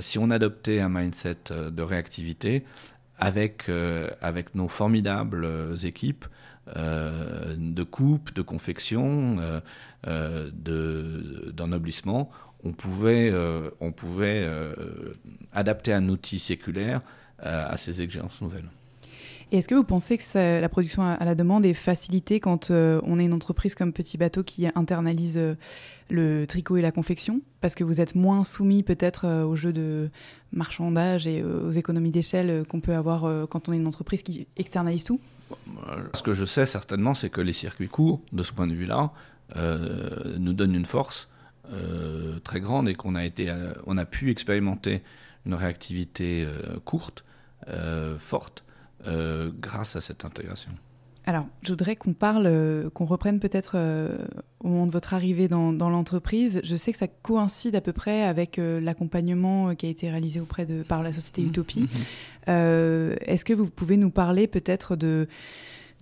[0.00, 1.36] si on adoptait un mindset
[1.70, 2.64] de réactivité,
[3.16, 3.70] avec,
[4.20, 5.46] avec nos formidables
[5.84, 6.26] équipes,
[6.66, 9.36] de coupe, de confection,
[10.04, 12.30] d'ennoblissement,
[12.64, 13.32] on pouvait,
[13.80, 14.48] on pouvait
[15.52, 17.02] adapter un outil séculaire
[17.38, 18.68] à ces exigences nouvelles.
[19.52, 23.02] Et est-ce que vous pensez que la production à la demande est facilitée quand euh,
[23.04, 25.56] on est une entreprise comme Petit Bateau qui internalise euh,
[26.08, 27.42] le tricot et la confection?
[27.60, 30.08] Parce que vous êtes moins soumis peut-être euh, au jeu de
[30.52, 35.04] marchandage et aux économies d'échelle qu'on peut avoir quand on est une entreprise qui externalise
[35.04, 35.20] tout?
[36.14, 39.12] Ce que je sais certainement, c'est que les circuits courts, de ce point de vue-là,
[40.38, 41.30] nous donnent une force
[42.44, 45.00] très grande et qu'on a pu expérimenter
[45.46, 46.46] une réactivité
[46.84, 47.24] courte,
[48.18, 48.62] forte
[49.06, 50.70] euh, grâce à cette intégration.
[51.24, 54.16] Alors, je voudrais qu'on parle, euh, qu'on reprenne peut-être euh,
[54.60, 56.60] au moment de votre arrivée dans, l'entreprise.
[56.64, 60.66] Je sais que ça coïncide à peu près avec l'accompagnement qui a été réalisé auprès
[60.66, 61.46] de par la société mmh.
[61.46, 61.88] Utopie.
[62.46, 62.50] Mmh.
[62.50, 65.28] Est-ce que vous pouvez nous parler peut-être de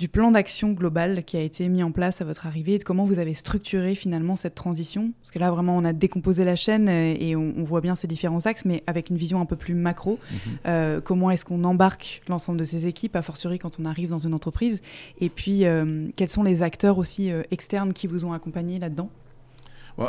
[0.00, 2.84] du plan d'action global qui a été mis en place à votre arrivée et de
[2.84, 5.12] comment vous avez structuré finalement cette transition?
[5.20, 8.06] Parce que là, vraiment, on a décomposé la chaîne euh, et on, voit bien ces
[8.06, 10.18] différents axes, mais avec une vision un peu plus macro.
[10.30, 10.38] Mhm.
[10.66, 14.16] Euh, comment est-ce qu'on embarque l'ensemble de ces équipes, a fortiori quand on arrive dans
[14.16, 14.80] une entreprise?
[15.20, 19.10] Et puis, euh, quels sont les acteurs aussi externes qui vous ont accompagné là-dedans?
[19.98, 20.08] Bon,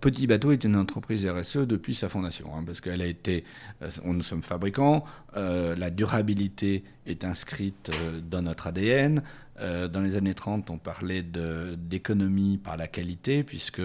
[0.00, 3.44] Petit Bateau est une entreprise RSE depuis sa fondation, hein, parce qu'elle a été,
[3.82, 5.04] euh, nous sommes fabricants,
[5.36, 9.22] euh, la durabilité est inscrite euh, dans notre ADN.
[9.60, 13.82] dans les années 30, on parlait d'économie par la qualité, puisque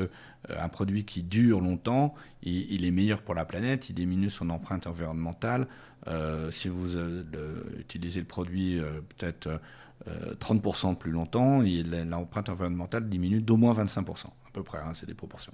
[0.71, 5.67] produit qui dure longtemps, il, est meilleur pour la planète, il diminue son empreinte environnementale.
[6.51, 6.95] si vous
[7.79, 8.79] utilisez le produit
[9.17, 9.60] peut-être
[10.39, 11.63] 30% plus longtemps,
[12.08, 15.53] l'empreinte environnementale diminue d'au moins 25% peu près, hein, c'est des proportions.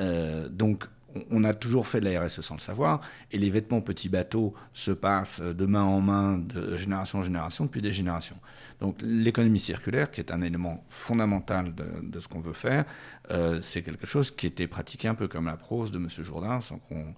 [0.00, 0.84] Euh, donc,
[1.30, 3.00] on a toujours fait de la RSE sans le savoir,
[3.32, 7.64] et les vêtements petits bateaux se passent de main en main, de génération en génération,
[7.64, 8.36] depuis des générations.
[8.78, 12.84] Donc l'économie circulaire, qui est un élément fondamental de, ce qu'on veut faire,
[13.32, 16.08] euh, c'est quelque chose qui était pratiqué un peu comme la prose de M.
[16.20, 17.14] Jourdain, sans qu'on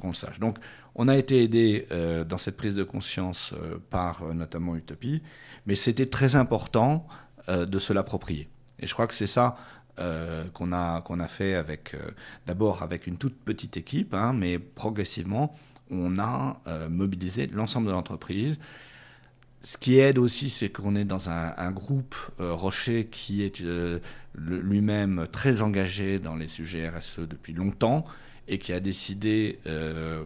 [0.00, 0.40] qu'on le sache.
[0.40, 0.56] Donc
[0.94, 3.54] on a été aidé euh, dans cette prise de conscience
[3.90, 5.22] par notamment Utopie,
[5.66, 7.06] mais c'était très important
[7.46, 8.48] de se l'approprier.
[8.78, 9.56] Et je crois que c'est ça
[9.98, 12.10] euh, qu'on a, a fait avec, euh,
[12.46, 15.56] d'abord avec une toute petite équipe, hein, mais progressivement,
[15.90, 18.58] on a euh, mobilisé l'ensemble de l'entreprise.
[19.62, 23.64] Ce qui aide aussi, c'est qu'on est dans un, groupe Rocher qui est
[24.36, 28.04] lui-même très engagé dans les sujets RSE depuis longtemps
[28.46, 29.58] et qui a décidé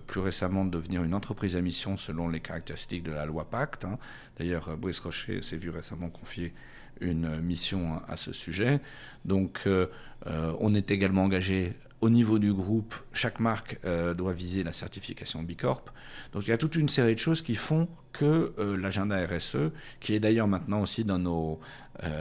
[0.07, 3.87] plus récemment de devenir une entreprise à mission selon les caractéristiques de la loi Pacte.
[3.87, 3.99] Hein.
[4.39, 6.53] D'ailleurs, Brice Rocher s'est vu récemment confier
[7.01, 8.81] une mission à ce sujet.
[9.25, 9.87] Donc euh,
[10.27, 14.73] euh, on est également engagé au niveau du groupe, chaque marque euh, doit viser la
[14.73, 15.85] certification Bicorp.
[16.33, 20.15] Donc il y a toute une série de choses qui font que l'agenda RSE, qui
[20.15, 21.61] est d'ailleurs maintenant aussi dans nos,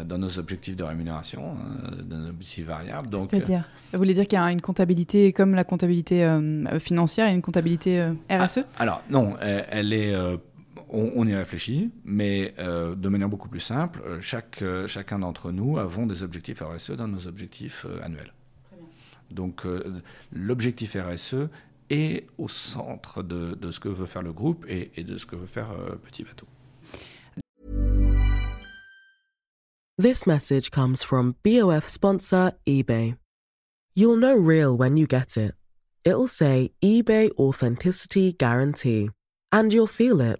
[0.05, 1.55] dans nos objectifs de rémunération,
[2.05, 3.09] dans nos objectifs variables.
[3.11, 3.63] C'est-à-dire
[3.93, 6.27] Vous voulez dire qu'il y a une comptabilité comme la comptabilité
[6.79, 10.13] financière et une comptabilité RSE ah, Alors non, elle est
[10.89, 14.01] on, y réfléchit, mais euh, de manière beaucoup plus simple.
[14.05, 18.33] Euh, chaque, euh, chacun d'entre nous avons des objectifs RSE dans nos objectifs annuels.
[19.31, 19.63] Donc
[20.31, 21.49] l'objectif RSE
[21.91, 25.35] est au centre de, ce que veut faire le groupe et, et de ce que
[25.35, 25.69] veut faire
[26.01, 26.47] Petit Bateau.
[29.99, 33.17] This message comes from BOF sponsor eBay.
[33.93, 35.53] You'll know real when you get it.
[36.03, 39.09] It'll say eBay Authenticity Guarantee.
[39.51, 40.39] And you'll feel it.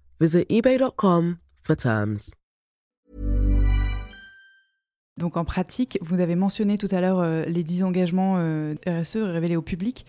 [0.21, 2.35] Visit eBay.com for terms.
[5.17, 9.15] Donc en pratique, vous avez mentionné tout à l'heure euh, les 10 engagements euh, RSE
[9.15, 10.05] révélés au public.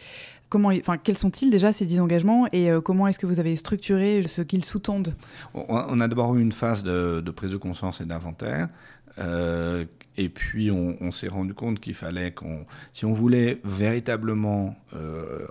[0.50, 3.56] Comment, enfin, quels sont-ils déjà ces 10 engagements et euh, comment est-ce que vous avez
[3.56, 5.14] structuré ce qu'ils sous-tendent?
[5.54, 8.68] On, a d'abord eu une phase de, prise de conscience et d'inventaire.
[9.16, 14.76] et puis on, s'est rendu compte qu'il fallait qu'on, si on voulait véritablement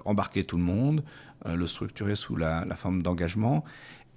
[0.06, 1.04] embarquer tout le monde,
[1.46, 3.64] le structurer sous la, la forme d'engagement,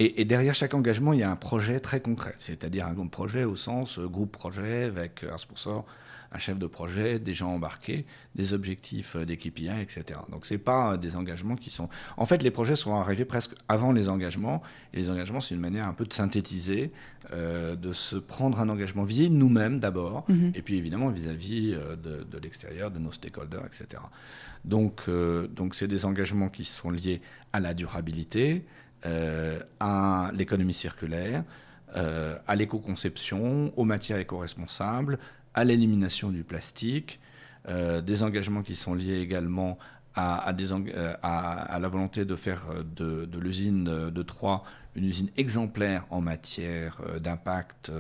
[0.01, 3.55] Et, derrière chaque engagement, il y a un projet très concret, c'est-à-dire un projet au
[3.55, 5.87] sens groupe projet avec un sponsor
[6.35, 8.05] un chef de projet, des gens embarqués,
[8.35, 10.19] des objectifs euh, KPI, etc.
[10.31, 11.89] Donc c'est pas euh, des engagements qui sont.
[12.17, 14.61] En fait, les projets sont arrivés presque avant les engagements.
[14.93, 16.91] Et les engagements, c'est une manière un peu de synthétiser,
[17.33, 20.53] euh, de se prendre un engagement vis nous-mêmes d'abord, mhm.
[20.55, 24.03] et puis évidemment vis-à-vis de, de l'extérieur, de nos stakeholders, etc.
[24.65, 25.09] Donc
[25.55, 27.21] donc c'est des engagements qui sont liés
[27.53, 28.65] à la durabilité,
[29.81, 31.45] à l'économie circulaire.
[31.95, 35.19] à l'éco-conception, aux matières éco-responsables,
[35.55, 37.21] à l'élimination du plastique,
[37.69, 39.79] euh, des engagements qui sont liés également
[40.15, 44.63] à, euh, la volonté de faire euh, de, l'usine de Troyes
[44.97, 47.91] une usine exemplaire en matière d'impact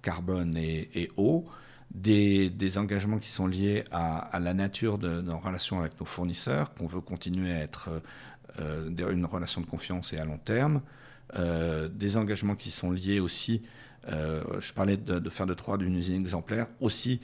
[0.00, 1.44] carbone et, eau,
[1.90, 6.86] des, engagements qui sont liés à, la nature de nos relations avec nos fournisseurs, qu'on
[6.86, 7.90] veut continuer à être
[8.58, 10.80] une relation de confiance et à long terme,
[11.34, 13.62] des engagements qui sont liés aussi
[14.08, 17.20] euh, je parlais de, faire de Troyes d'une usine exemplaire, aussi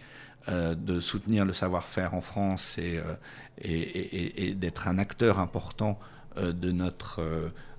[0.48, 3.00] euh, de soutenir le savoir-faire en France et,
[3.64, 5.98] euh, d'être un acteur important
[6.36, 7.20] de, notre,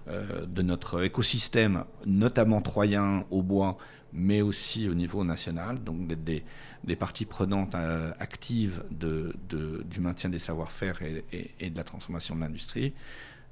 [0.07, 3.77] de notre écosystème, notamment troyen au bois,
[4.13, 7.75] mais aussi au niveau national, donc d'être des, parties prenantes
[8.19, 12.93] actives du maintien des savoir-faire et, de la transformation de l'industrie.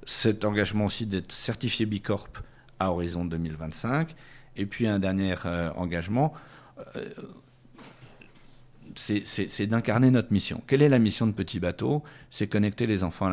[0.04, 2.28] Cet engagement aussi d'être certifié Bicorp
[2.78, 4.14] à horizon 2025
[4.56, 6.32] et puis un dernier euh, engagement,
[6.96, 7.04] euh,
[8.94, 10.62] c'est d'incarner notre mission.
[10.66, 12.02] Quelle est la mission de Petit Bateau?
[12.30, 13.32] C'est connecter les enfants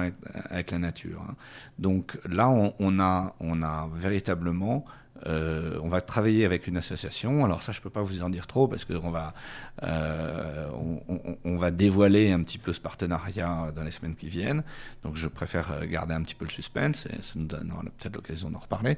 [0.49, 1.21] avec, la nature.
[1.27, 1.35] Hein.
[1.79, 4.85] Donc là, on, a, on a véritablement
[5.25, 7.43] euh, on va travailler avec une association.
[7.45, 9.33] Alors ça, je ne peux pas vous en dire trop parce qu'on va,
[9.81, 14.63] on, va dévoiler un petit peu ce partenariat dans les semaines qui viennent.
[15.03, 18.49] Donc je préfère garder un petit peu le suspense et ça nous donnera peut-être l'occasion
[18.49, 18.97] d'en reparler.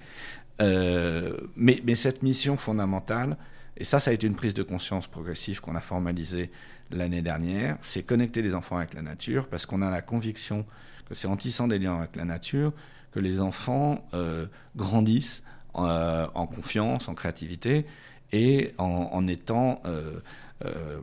[0.62, 3.38] Euh, mais, cette mission fondamentale,
[3.78, 6.52] et ça, ça a été une prise de conscience progressive qu'on a formalisée
[6.92, 10.66] l'année dernière, c'est connecter les enfants avec la nature, parce qu'on a la conviction
[11.08, 12.74] que c'est en tissant des liens avec la nature
[13.12, 15.44] que les enfants euh, grandissent
[15.76, 17.86] euh, en confiance, en créativité,
[18.34, 19.82] et en, étant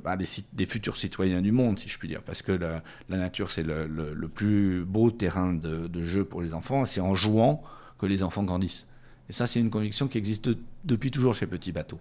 [0.03, 3.65] bah, des, futurs citoyens du monde, si je puis dire, parce que la, nature, c'est
[3.65, 7.63] le, plus beau terrain de, jeu pour les enfants, c'est en jouant
[7.99, 8.87] que les enfants grandissent.
[9.29, 10.49] Et ça, c'est une conviction qui existe
[10.85, 11.99] depuis toujours chez Petit Bateau.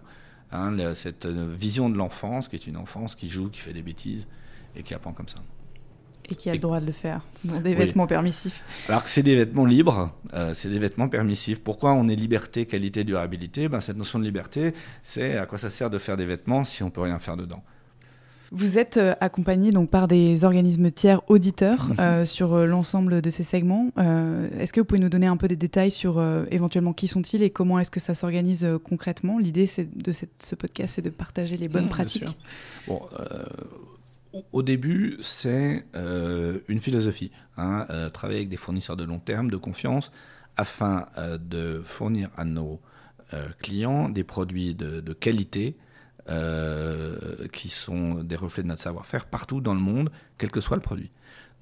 [0.50, 3.82] Hein, cette euh, vision de l'enfance, qui est une enfance qui joue, qui fait des
[3.82, 4.26] bêtises
[4.74, 5.36] et qui apprend comme ça.
[6.30, 8.64] Et qui a le droit de le faire, dans des vêtements permissifs.
[8.88, 11.60] Alors que c'est des vêtements libres, euh, c'est des vêtements permissifs.
[11.60, 13.68] Pourquoi on est liberté, qualité, durabilité?
[13.68, 16.82] Ben, Cette notion de liberté, c'est à quoi ça sert de faire des vêtements si
[16.82, 17.62] on peut rien faire dedans
[18.50, 21.96] vous êtes euh, accompagné donc par des organismes tiers auditeurs mhm.
[22.00, 23.90] euh, sur l'ensemble de ces segments.
[24.58, 26.18] est-ce que vous pouvez nous donner un peu des détails sur
[26.50, 29.38] éventuellement qui sont-ils et comment est-ce que ça s'organise concrètement?
[29.38, 32.24] L'idée de ce podcast, c'est de partager les bonnes pratiques.
[32.86, 33.02] Bon,
[34.52, 37.30] au début, c'est une philosophie.
[37.56, 40.12] Hein, travailler avec des fournisseurs de long terme, de confiance,
[40.56, 41.06] afin
[41.40, 42.80] de fournir à nos
[43.60, 45.76] clients des produits de, de qualité
[46.30, 50.76] euh, qui sont des reflets de notre savoir-faire partout dans le monde, quel que soit
[50.76, 51.10] le produit.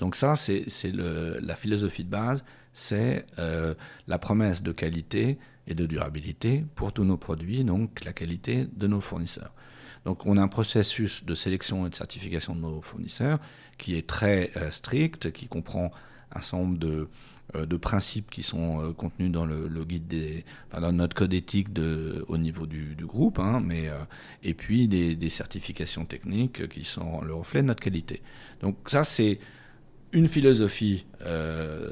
[0.01, 3.75] Donc ça, c'est la philosophie de base, c'est euh,
[4.09, 8.89] la promesse de qualité et de durabilité pour tous nos produits, donc la qualité de
[8.89, 9.53] nos fournisseurs.
[10.07, 13.41] Donc on a un processus de sélection et de certification de nos fournisseurs
[13.77, 15.91] qui est très euh, strict, qui comprend
[16.33, 17.09] un certain nombre de,
[17.57, 20.45] euh, de principes qui sont euh, contenus dans le, guide des,
[20.81, 21.71] dans notre code éthique
[22.29, 23.91] au niveau du, groupe, hein, mais,
[24.45, 28.23] et puis des, certifications techniques qui sont le reflet de notre qualité.
[28.61, 29.41] Donc ça, c'est
[30.13, 31.05] une philosophie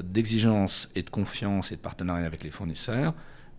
[0.05, 3.13] d'exigence et de confiance et de partenariat avec les fournisseurs,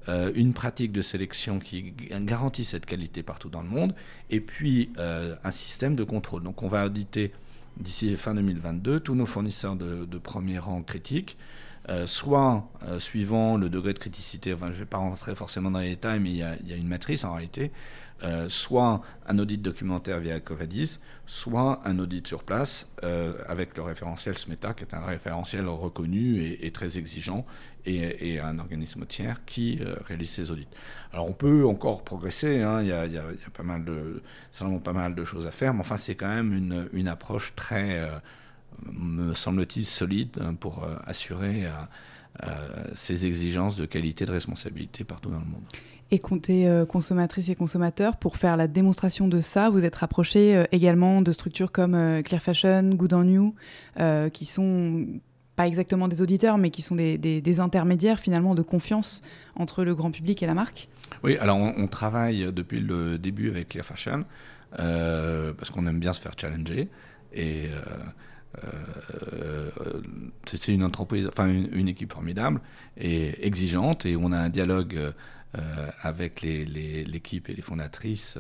[0.09, 3.95] une pratique de sélection qui garantit cette qualité partout dans le monde,
[4.31, 6.43] et puis un système de contrôle.
[6.43, 7.33] Donc on va auditer
[7.77, 11.37] d'ici fin 2022 tous nos fournisseurs de, premier rang critiques
[11.89, 15.71] euh, soit euh, suivant le degré de criticité, enfin, je ne vais pas rentrer forcément
[15.71, 17.71] dans les détails, mais il y a, une matrice en réalité,
[18.25, 22.89] euh, soit un audit documentaire via Covadis, soit un audit sur place
[23.49, 27.47] avec le référentiel SMETA, qui est un référentiel reconnu et, très exigeant,
[27.87, 30.69] et, un organisme tiers qui réalise ces audits.
[31.13, 33.05] Alors on peut encore progresser, hein, il, y a,
[33.53, 34.23] pas mal de,
[34.85, 38.03] pas mal de choses à faire, mais enfin c'est quand même une, approche très
[38.85, 41.71] me semble-t-il, solide hein, pour euh, assurer euh,
[42.45, 45.65] euh, ces exigences de qualité et de responsabilité partout dans le monde.
[46.13, 51.21] Et compter consommatrices et consommateurs, pour faire la démonstration de ça, vous êtes rapproché également
[51.21, 53.55] de structures comme Clear Fashion, Good on You,
[54.33, 55.05] qui sont
[55.57, 59.23] pas exactement des auditeurs, mais qui sont des, intermédiaires finalement de confiance
[59.57, 60.89] entre le grand public et la marque
[61.25, 64.25] Oui, alors on, travaille depuis le début avec Clear Fashion,
[64.77, 66.89] parce qu'on aime bien se faire challenger.
[67.33, 67.71] Et
[70.45, 72.61] c'est une entreprise, enfin une, équipe formidable
[72.99, 75.13] et exigeante, et on a un dialogue
[76.03, 78.37] avec l'équipe et les fondatrices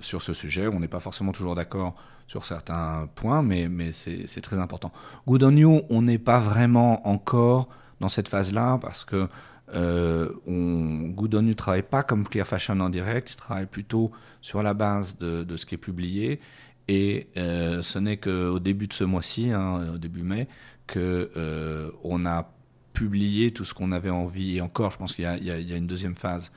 [0.00, 0.68] sur ce sujet.
[0.68, 4.92] On n'est pas forcément toujours d'accord sur certains points, mais, c'est très important.
[5.26, 7.68] Good on You, on n'est pas vraiment encore
[8.00, 9.28] dans cette phase-là parce que
[9.74, 13.66] euh, on, Good on You ne travaille pas comme Clear Fashion en direct, il travaille
[13.66, 14.10] plutôt
[14.40, 16.40] sur la base de, ce qui est publié.
[16.88, 20.46] Et euh, ce n'est qu'au début de ce mois-ci, hein, au début mai,
[20.86, 21.90] qu'on euh,
[22.26, 22.50] a
[22.92, 24.56] publié tout ce qu'on avait envie.
[24.56, 26.52] Et encore, je pense qu'il y, a une deuxième phase,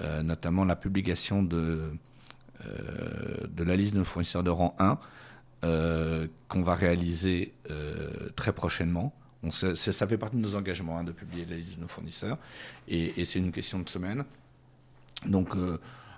[0.00, 1.80] euh, notamment la publication de,
[2.64, 4.98] de la liste de nos fournisseurs de rang 1
[5.62, 9.12] euh, qu'on va réaliser euh, très prochainement.
[9.42, 12.38] On ça fait partie de nos engagements hein, de publier la liste de nos fournisseurs
[12.88, 14.24] et, c'est une question de semaine.
[15.26, 15.54] Donc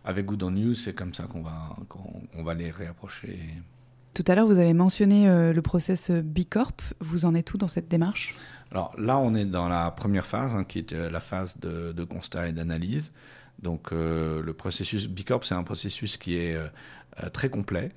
[0.04, 1.76] avec Good on News, c'est comme ça qu'on va,
[2.38, 3.38] va les réapprocher.
[4.14, 6.76] Tout à l'heure, vous avez mentionné le process Bicorp.
[7.00, 8.34] Vous en êtes où dans cette démarche?
[8.70, 12.04] Alors là, on est dans la première phase, hein, qui est la phase de, de
[12.04, 13.12] constat et d'analyse.
[13.60, 16.66] Donc euh, le processus Bicorp, c'est un processus qui est euh,
[17.22, 17.92] euh, très complet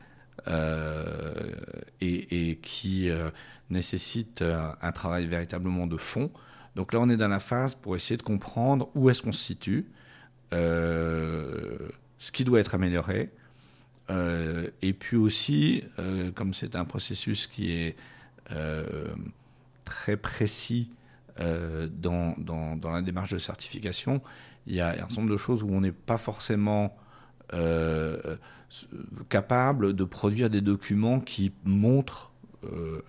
[2.01, 3.09] et, qui
[3.71, 6.29] nécessite un travail véritablement de fond.
[6.75, 9.43] Donc là, on est dans la phase pour essayer de comprendre où est-ce qu'on se
[9.43, 9.87] situe,
[10.51, 13.31] ce qui doit être amélioré,
[14.09, 15.83] et puis aussi,
[16.35, 17.95] comme c'est un processus qui est
[19.85, 20.91] très précis
[21.39, 24.21] dans, dans, la démarche de certification,
[24.67, 26.95] il y a un nombre de choses où on n'est pas forcément
[27.53, 28.37] euh,
[29.29, 32.31] capable de produire des documents qui montrent
[32.63, 33.01] euh,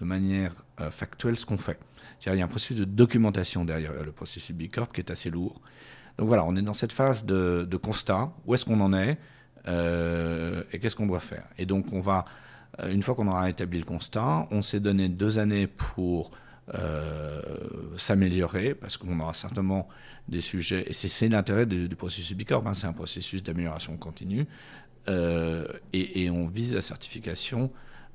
[0.00, 1.78] de manière euh, factuelle ce qu'on fait.
[2.24, 5.60] Il y a un processus de documentation derrière le processus Bicorp qui est assez lourd.
[6.18, 8.32] Donc voilà, on est dans cette phase de, constat.
[8.46, 9.18] Où est-ce qu'on en est
[9.66, 11.44] et qu'est-ce qu'on doit faire?
[11.58, 12.24] Et donc on va,
[12.88, 16.30] une fois qu'on aura établi le constat, on s'est donné deux années pour
[17.96, 19.88] s'améliorer parce qu'on aura certainement
[20.28, 20.84] des sujets.
[20.86, 24.46] Et c'est l'intérêt du, processus Bicorp, hein, c'est un processus d'amélioration continue.
[25.08, 27.70] Euh, et, on vise la certification,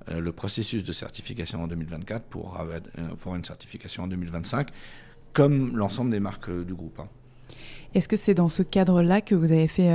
[0.10, 4.70] euh, le processus de certification en 2024 pour avoir, euh, une certification en 2025,
[5.34, 7.00] comme l'ensemble des marques du groupe.
[7.00, 7.10] Hein.
[7.94, 9.92] Est-ce que c'est dans ce cadre-là que vous avez fait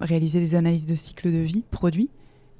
[0.00, 2.10] réaliser des analyses de cycle de vie produits?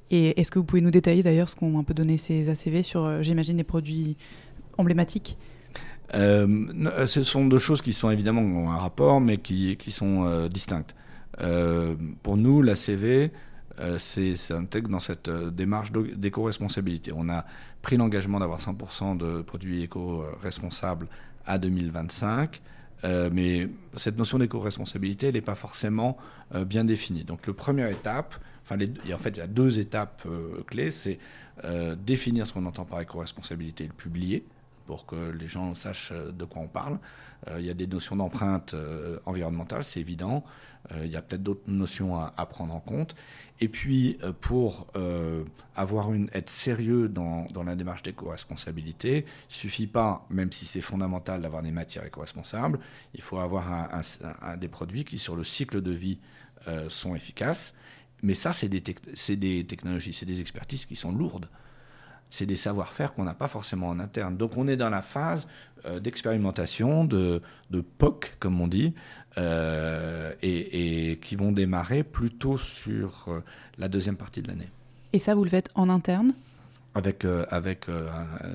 [0.09, 2.83] Et est-ce que vous pouvez nous détailler d'ailleurs ce qu'ont un peu donné ces ACV
[2.83, 4.15] sur, j'imagine, les produits
[4.77, 5.37] emblématiques
[6.13, 6.47] euh,
[6.85, 10.95] euh, ce sont deux choses qui sont évidemment un rapport, mais qui, sont euh, distinctes.
[12.23, 13.31] pour nous, la CV,
[13.97, 17.11] c'est intègre dans cette démarche d'éco-responsabilité.
[17.15, 17.45] On a
[17.81, 21.07] pris l'engagement d'avoir 100% de produits éco-responsables
[21.45, 22.61] à 2025.
[23.31, 26.17] mais cette notion d'éco-responsabilité, elle n'est pas forcément
[26.65, 27.23] bien définie.
[27.23, 28.77] Donc, la première étape, enfin,
[29.13, 30.27] en fait, il y a deux étapes
[30.65, 31.19] clés c'est
[32.03, 34.43] définir ce qu'on entend par éco-responsabilité et le publier
[34.87, 36.97] pour que les gens sachent euh, de quoi on parle.
[37.47, 40.43] Euh, il y a des notions d'empreinte euh, environnementale, c'est évident.
[41.03, 43.13] il y a peut-être d'autres notions à, prendre en compte.
[43.59, 44.87] Et puis, pour
[45.75, 50.79] avoir une, être sérieux dans, la démarche d'éco-responsabilité, il ne suffit pas, même si c'est
[50.79, 52.79] fondamental d'avoir des matières éco-responsables,
[53.13, 53.65] il faut avoir
[54.57, 56.19] des produits qui, sur le cycle de vie,
[56.87, 57.73] sont efficaces.
[58.23, 61.49] Mais ça, c'est des, technologies, c'est des expertises qui sont lourdes
[62.29, 64.37] c'est des savoir-faire qu'on n'a pas forcément en interne.
[64.37, 65.47] Donc on est dans la phase
[65.85, 67.41] euh, d'expérimentation, de,
[67.97, 68.93] POC, comme on dit,
[69.37, 73.43] euh, et, qui vont démarrer plutôt sur euh,
[73.77, 74.69] la deuxième partie de l'année.
[75.13, 76.33] Et ça, vous le faites en interne?
[76.95, 77.85] Avec, avec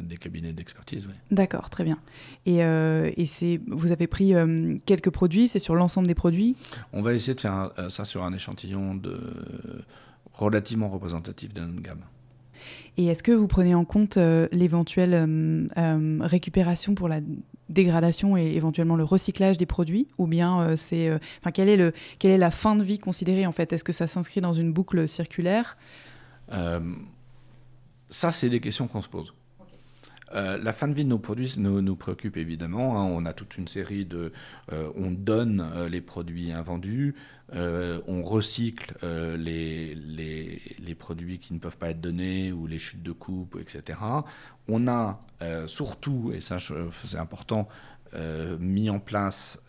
[0.00, 1.14] des cabinets d'expertise, oui.
[1.30, 1.96] D'accord, très bien.
[2.44, 4.32] Et, et vous avez pris
[4.84, 6.56] quelques produits, c'est sur l'ensemble des produits?
[6.92, 9.16] On va essayer de faire ça sur un échantillon de,
[10.32, 12.02] relativement représentatif de notre gamme.
[12.96, 17.20] Et est-ce que vous prenez en compte euh, l'éventuelle euh, euh, récupération pour la
[17.68, 21.06] dégradation et éventuellement le recyclage des produits Ou bien c'est.
[21.06, 23.72] Est le, quelle est la fin de vie considérée en fait?
[23.72, 25.78] Est-ce que ça s'inscrit dans une boucle circulaire?
[28.10, 29.32] Ça, c'est des questions qu'on se pose.
[30.34, 32.98] Euh, la fin de vie de nos produits nous, nous préoccupe évidemment.
[32.98, 33.04] Hein.
[33.04, 34.32] On a toute une série de...
[34.72, 37.14] Euh, on donne euh, les produits invendus,
[37.54, 43.58] on recycle les, produits qui ne peuvent pas être donnés ou les chutes de coupe,
[43.60, 43.98] etc.
[44.68, 45.20] On a
[45.66, 47.68] surtout, et ça c'est important,
[48.58, 49.60] mis en place...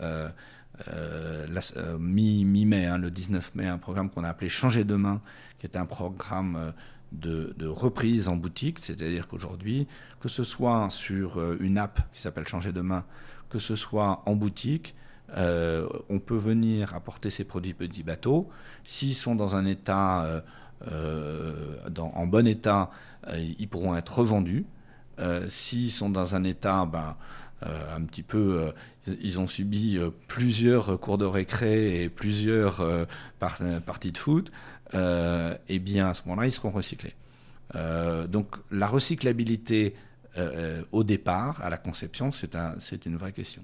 [2.00, 5.22] mi-mai, hein, le 19 mai, un programme qu'on a appelé Changer demain,
[5.60, 6.74] qui est un programme
[7.14, 9.88] de, reprise en boutique, c'est-à-dire qu'aujourd'hui,
[10.20, 13.06] que ce soit sur une app qui s'appelle Changer de main,
[13.50, 14.96] que ce soit en boutique,
[15.36, 18.50] on peut venir apporter ces produits petits bateaux.
[18.84, 20.44] S'ils sont dans un état,
[21.98, 22.92] en bon état,
[23.36, 24.66] ils pourront être revendus.
[25.48, 27.16] S'ils sont dans un état ben,
[27.62, 28.74] un petit peu
[29.08, 33.06] ils ont subi euh, plusieurs cours de récré et plusieurs euh,
[33.40, 34.54] parties de foot, euh,
[34.94, 37.16] eh bien à ce moment-là, ils seront recyclés.
[37.74, 39.96] donc la recyclabilité
[40.92, 43.64] au départ, à la conception, c'est une vraie question.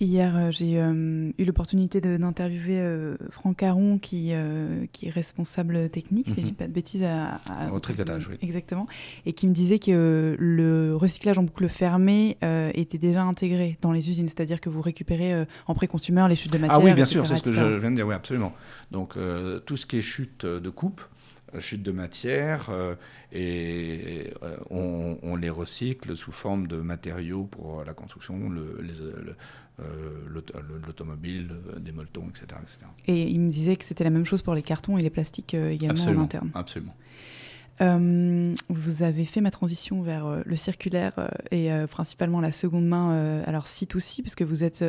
[0.00, 4.32] Hier, euh, j'ai euh, eu l'opportunité d'interviewer euh, Franck Caron, qui,
[4.92, 6.56] qui est responsable technique, si je ne dis mhm.
[6.56, 7.40] pas de bêtises, à,
[7.72, 8.36] Au tricotage, oui.
[8.40, 8.86] Exactement.
[9.26, 12.36] Et qui me disait que le recyclage en boucle fermée
[12.74, 16.58] était déjà intégré dans les usines, c'est-à-dire que vous récupérez en pré-consumer les chutes de
[16.58, 16.78] matière.
[16.80, 18.52] Ah oui, bien sûr, c'est ce que je viens de dire, oui, absolument.
[18.90, 19.16] Donc
[19.66, 21.02] tout ce qui est chute de coupe,
[21.58, 22.70] chute de matière,
[23.32, 24.32] et
[24.70, 29.34] on, les recycle sous forme de matériaux pour la construction, le, le, euh,
[30.86, 34.42] l'automobile, euh, des molletons, etc., etc., Et il me disait que c'était la même chose
[34.42, 36.50] pour les cartons et les plastiques euh, également en interne.
[36.54, 36.94] Absolument.
[37.80, 44.22] vous avez fait ma transition vers le circulaire et principalement la seconde main, alors C2C,
[44.22, 44.84] parce que vous êtes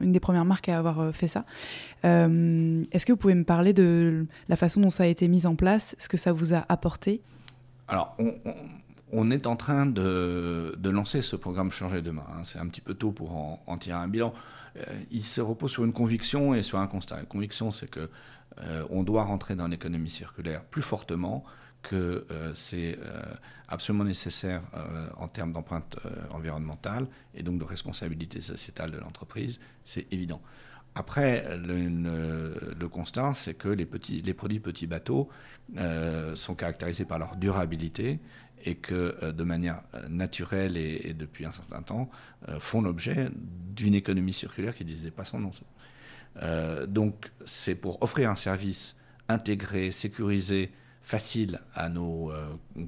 [0.00, 1.44] une des premières marques à avoir fait ça.
[2.02, 5.54] Est-ce que vous pouvez me parler de la façon dont ça a été mis en
[5.54, 7.20] place, ce que ça vous a apporté?
[7.86, 8.54] Alors, on, on
[9.30, 12.26] est en train de, lancer ce programme Changer demain.
[12.28, 12.42] Hein.
[12.44, 13.36] C'est un petit peu tôt pour
[13.66, 14.32] en, tirer un bilan.
[14.76, 17.16] Euh, il se repose sur une conviction et sur un constat.
[17.16, 18.10] La conviction, c'est que
[18.60, 21.44] euh, on doit rentrer dans l'économie circulaire plus fortement,
[21.82, 22.98] que euh, c'est
[23.68, 24.62] absolument nécessaire
[25.18, 25.98] en termes d'empreinte
[26.30, 29.60] environnementale et donc de responsabilité sociétale de l'entreprise.
[29.84, 30.40] C'est évident.
[30.94, 33.86] Après, le, constat, c'est que les,
[34.24, 35.28] les produits petits bateaux
[36.34, 38.18] sont caractérisés par leur durabilité
[38.64, 42.10] et que euh, de manière euh, naturelle et, depuis un certain temps
[42.48, 45.50] euh, font l'objet d'une économie circulaire qui ne disait pas son nom.
[46.88, 48.96] donc c'est pour offrir un service
[49.28, 52.32] intégré, sécurisé, facile à nos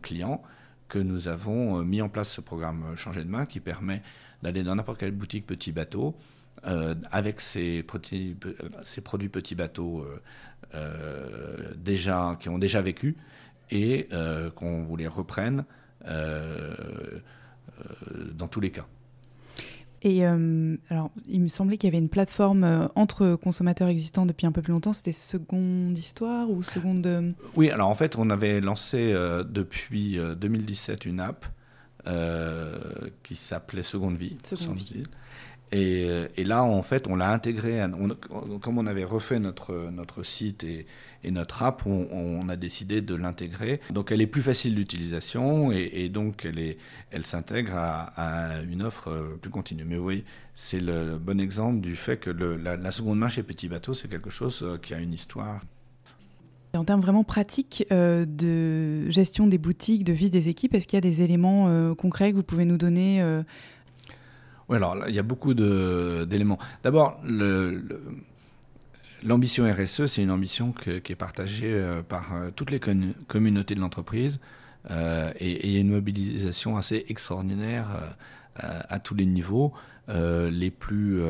[0.02, 0.42] clients
[0.88, 4.02] que nous avons mis en place ce programme Changer de main qui permet
[4.42, 6.16] d'aller dans n'importe quelle boutique petit bateau
[7.10, 8.34] avec ces, produits,
[9.28, 10.06] petits bateaux
[11.76, 13.16] déjà, qui ont déjà vécu
[13.70, 15.64] et euh, qu'on vous les reprenne
[16.06, 16.74] euh,
[17.80, 18.86] euh, dans tous les cas.
[20.02, 24.52] Et alors, il me semblait qu'il y avait une plateforme entre consommateurs existants depuis un
[24.52, 24.92] peu plus longtemps.
[24.92, 29.12] C'était Seconde Histoire ou Seconde Oui, alors en fait, on avait lancé
[29.44, 31.46] depuis 2017 une app
[33.24, 34.38] qui s'appelait Seconde Vie.
[34.44, 35.02] Seconde Vie.
[35.70, 37.84] Et, et, là, en fait, on l'a intégré.
[38.62, 40.86] comme on avait refait notre, notre site et,
[41.30, 43.80] notre app, on, a décidé de l'intégrer.
[43.90, 46.78] Donc, elle est plus facile d'utilisation et, donc elle, est,
[47.10, 49.84] elle s'intègre à, une offre plus continue.
[49.84, 53.94] Mais oui, c'est le bon exemple du fait que la, seconde main chez Petit Bateau,
[53.94, 55.60] c'est quelque chose euh, qui a une histoire.
[56.74, 60.96] En termes vraiment pratiques euh, de gestion des boutiques, de vie des équipes, est-ce qu'il
[60.96, 63.22] y a des éléments euh, concrets que vous pouvez nous donner
[64.68, 66.58] oui, alors il y a beaucoup d'éléments.
[66.82, 67.20] D'abord,
[69.22, 72.80] l'ambition RSE, c'est une ambition qui est partagée euh, par euh, toutes les
[73.26, 74.40] communautés de l'entreprise
[74.90, 77.86] euh, et, une mobilisation assez extraordinaire
[78.56, 79.72] à tous les niveaux,
[80.08, 81.20] les plus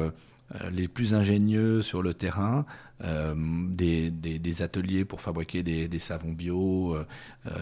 [0.71, 2.65] les plus ingénieux sur le terrain,
[3.03, 6.97] des, ateliers pour fabriquer des, savons bio,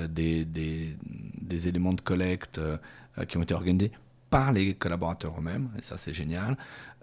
[0.09, 0.97] des,
[1.66, 2.61] éléments de collecte
[3.27, 3.91] qui ont été organisés
[4.31, 6.57] par les collaborateurs eux-mêmes, et ça c'est génial.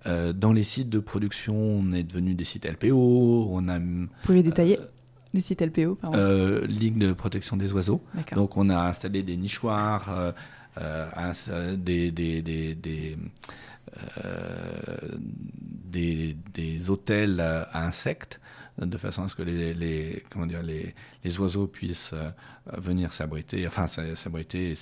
[0.06, 3.48] Euh, dans les sites de production, on est devenu des sites LPO.
[3.52, 4.86] On a, Vous pouvez détailler euh,
[5.34, 6.18] les sites LPO, pardon.
[6.18, 8.04] Euh, Ligue de protection des oiseaux.
[8.34, 10.34] Donc on a installé des nichoirs,
[11.78, 13.18] des, des, des, des,
[16.54, 18.42] des, hôtels à insectes
[18.80, 22.16] de façon à ce que les, les comment dire, les, les, oiseaux puissent
[22.76, 24.76] venir s'abriter, enfin s'abriter et,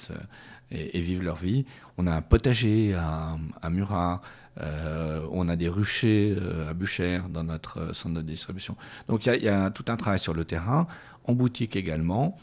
[0.71, 1.65] et, vivre leur vie.
[1.97, 4.21] On a un potager à, à Murat,
[4.59, 8.75] euh, on a des ruchers euh, à Buchère dans notre euh, centre de distribution.
[9.07, 10.87] Donc il y, a tout un travail sur le terrain,
[11.25, 12.37] en boutique également.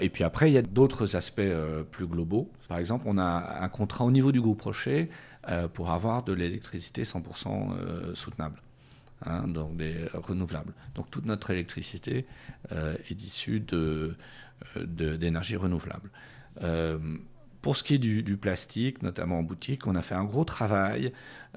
[0.00, 1.52] et puis après, il y a d'autres aspects
[1.90, 2.50] plus globaux.
[2.66, 5.10] Par exemple, on a un contrat au niveau du groupe Rocher
[5.74, 8.62] pour avoir de l'électricité 100% soutenable.
[9.26, 10.72] Hein, donc des renouvelables.
[10.94, 12.26] Donc toute notre électricité
[12.70, 13.62] est issue
[14.76, 16.10] d'énergie renouvelable.
[17.66, 21.12] Pour ce qui est du, plastique, notamment en boutique, on a fait un gros travail,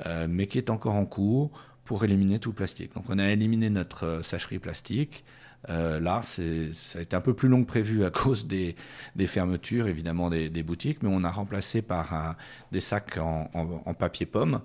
[0.08, 1.52] euh, mais qui est encore en cours
[1.86, 2.96] pour éliminer tout le plastique.
[2.96, 5.24] Donc on a éliminé notre euh, sacherie plastique
[5.68, 6.42] là, ça
[6.98, 8.76] a été un peu plus long que prévu à cause des,
[9.28, 12.38] fermetures, évidemment, des, boutiques, mais on a remplacé par
[12.72, 14.62] des sacs en, papier pomme.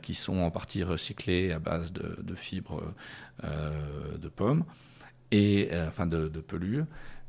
[0.00, 2.94] qui sont en partie recyclés à base de, fibres
[3.42, 4.64] de pommes
[5.30, 6.40] et enfin de, de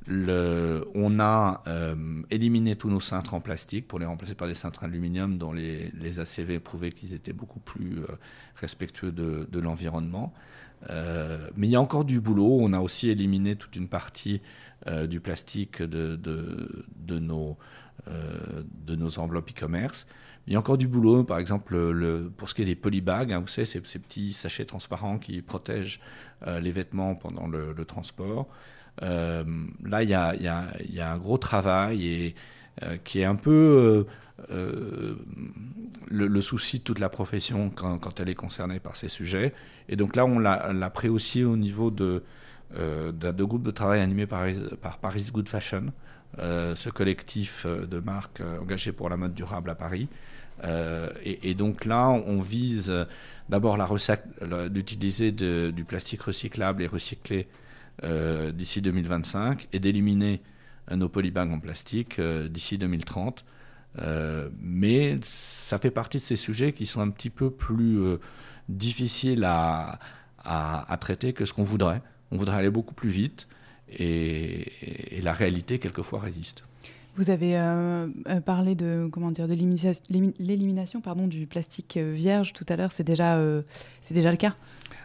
[0.07, 1.95] on a euh,
[2.29, 5.91] éliminé tous nos cintres en plastique pour les remplacer par des cintres aluminium dont les,
[6.19, 8.07] ACV prouvaient qu'ils étaient beaucoup plus euh,
[8.55, 10.33] respectueux de, l'environnement.
[10.89, 12.57] Euh, mais il y a encore du boulot.
[12.59, 14.41] On a aussi éliminé toute une partie
[15.07, 16.17] du plastique de,
[17.19, 17.57] nos,
[19.19, 20.07] enveloppes e-commerce.
[20.47, 21.77] Il y a encore du boulot, par exemple,
[22.35, 25.99] pour ce qui est des polybags, hein, vous savez, ces, petits sachets transparents qui protègent
[26.47, 28.47] les vêtements pendant le transport.
[29.01, 29.43] Euh,
[29.83, 32.35] là, il y a, un gros travail et,
[32.83, 34.05] euh, qui est un peu
[34.51, 35.15] euh,
[36.07, 39.53] le, souci de toute la profession quand, elle est concernée par ces sujets.
[39.89, 42.23] Et donc là, on l'a pris aussi au niveau de,
[42.75, 44.45] de, groupes de travail animés par,
[44.81, 45.91] par Paris Good Fashion,
[46.37, 50.07] ce collectif de marques engagé pour la mode durable à Paris.
[51.23, 52.93] et, donc là, on vise
[53.49, 53.77] d'abord
[54.69, 57.47] d'utiliser du plastique recyclable et recyclé
[58.03, 60.41] euh, d'ici 2025 et d'éliminer
[60.89, 63.45] nos polybags en plastique euh, d'ici 2030.
[63.99, 67.99] Euh, mais ça fait partie de ces sujets qui sont un petit peu plus
[68.69, 69.99] difficiles à,
[70.43, 72.01] à, traiter que ce qu'on voudrait.
[72.31, 73.47] On voudrait aller beaucoup plus vite
[73.89, 74.71] et,
[75.21, 76.63] la réalité quelquefois résiste.
[77.17, 77.59] Vous avez
[78.45, 82.91] parlé de comment dire de l'élimination pardon du plastique vierge tout à l'heure.
[82.91, 83.37] C'est déjà
[83.99, 84.55] c'est déjà le cas?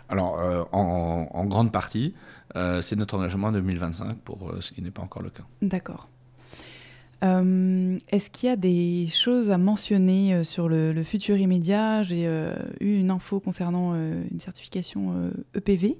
[0.08, 0.38] Alors
[0.72, 2.14] en, en, grande partie,
[2.56, 5.44] euh, c'est notre engagement 2025 pour euh, ce qui n'est pas encore le cas.
[5.62, 6.08] D'accord.
[7.24, 12.02] Euh, est-ce qu'il y a des choses à mentionner sur le, futur immédiat?
[12.02, 12.24] J'ai
[12.80, 15.94] eu une info concernant une certification EPV, e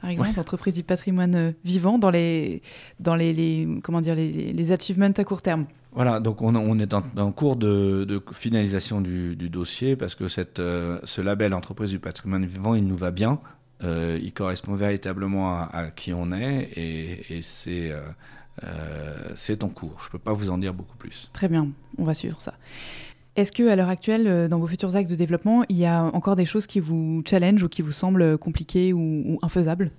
[0.00, 2.62] par exemple, entreprise du patrimoine vivant, dans les,
[3.00, 5.66] dans les, comment dire, les, achievements à court terme.
[5.92, 11.54] Voilà, donc on, est en cours de, finalisation du, dossier parce que cette, ce label
[11.54, 13.40] entreprise du patrimoine vivant, il nous va bien.
[13.84, 18.00] Euh, il correspond véritablement à, qui on est et, euh,
[18.64, 19.96] euh, c'est en cours.
[20.00, 21.30] Je ne peux pas vous en dire beaucoup plus.
[21.32, 22.54] Très bien, on va suivre ça.
[23.38, 26.36] Est-ce que à l'heure actuelle, dans vos futurs actes de développement, il y a encore
[26.36, 29.92] des choses qui vous challenge ou qui vous semblent compliquées ou, infaisables?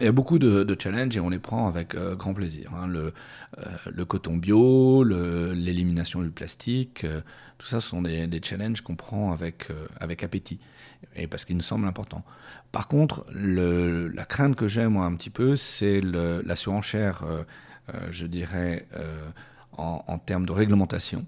[0.00, 2.72] Il y a beaucoup de, challenges et on les prend avec grand plaisir.
[2.74, 2.88] Hein.
[2.88, 7.06] Le, coton bio, l'élimination du plastique,
[7.56, 9.68] tout ça sont des, challenges qu'on prend avec,
[10.00, 10.58] avec appétit
[11.14, 12.24] et parce qu'ils nous semblent importants.
[12.72, 17.42] Par contre, la crainte que j'ai, moi, un petit peu, c'est la surenchère, euh,
[17.94, 19.28] euh, je dirais, euh,
[19.72, 21.24] en, termes de réglementation.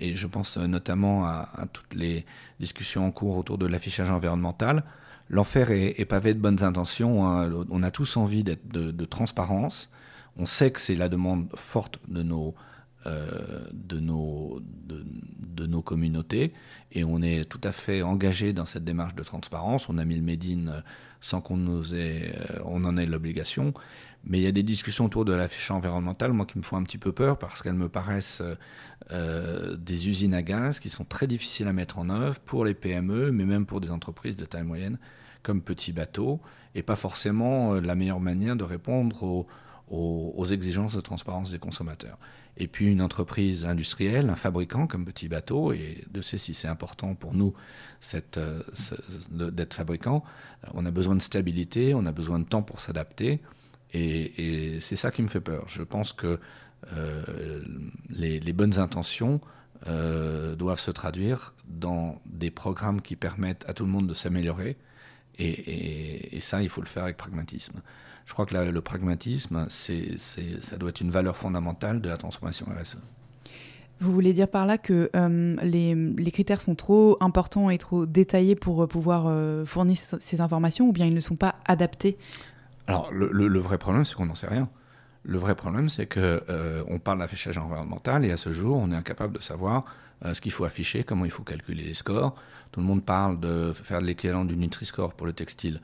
[0.00, 2.24] Et je pense notamment à, toutes les
[2.58, 4.84] discussions en cours autour de l'affichage environnemental.
[5.28, 7.26] L'enfer est, pavé de bonnes intentions.
[7.26, 7.50] Hein.
[7.70, 9.90] On a tous envie de, de, transparence.
[10.36, 12.54] On sait que c'est la demande forte de nos,
[13.06, 16.52] de, nos, de, nos communautés
[16.92, 19.88] et on est tout à fait engagé dans cette démarche de transparence.
[19.88, 20.80] On a mis le Médine euh,
[21.20, 22.32] sans qu'on euh,
[22.64, 23.72] en ait l'obligation.
[24.24, 26.82] Mais il y a des discussions autour de l'affichage environnemental, moi, qui me font un
[26.82, 28.42] petit peu peur parce qu'elles me paraissent
[29.12, 32.74] euh, des usines à gaz qui sont très difficiles à mettre en œuvre pour les
[32.74, 34.98] PME, mais même pour des entreprises de taille moyenne
[35.42, 36.38] comme Petit Bateau,
[36.74, 39.46] et pas forcément la meilleure manière de répondre aux,
[39.88, 42.18] aux exigences de transparence des consommateurs
[42.56, 46.68] et puis une entreprise industrielle, un fabricant comme Petit Bateau, et de sais si c'est
[46.68, 47.54] important pour nous
[48.36, 48.62] euh,
[49.30, 50.24] d'être fabricant,
[50.64, 53.40] euh, on a besoin de stabilité, on a besoin de temps pour s'adapter,
[53.92, 55.64] et, c'est ça qui me fait peur.
[55.68, 56.38] Je pense que
[56.96, 57.62] euh,
[58.08, 59.40] les, bonnes intentions
[59.86, 64.76] doivent se traduire dans des programmes qui permettent à tout le monde de s'améliorer,
[65.38, 67.80] et, ça, il faut le faire avec pragmatisme
[68.30, 72.64] je crois que le pragmatisme, c'est, ça doit être une valeur fondamentale de la transformation
[72.66, 72.96] RSE.
[73.98, 78.54] Vous voulez dire par là que euh, les, critères sont trop importants et trop détaillés
[78.54, 82.16] pour euh, pouvoir euh, fournir ces informations ou bien ils ne sont pas adaptés?
[82.86, 84.68] Alors le, vrai problème, c'est qu'on n'en sait rien.
[85.24, 86.38] Le vrai problème, c'est qu'on
[86.86, 89.86] on parle d'affichage environnemental et à ce jour, on est incapable de savoir
[90.32, 92.36] ce qu'il faut afficher, comment il faut calculer les scores.
[92.70, 95.80] Tout le monde parle de faire l'équivalent du Nutri-Score pour le textile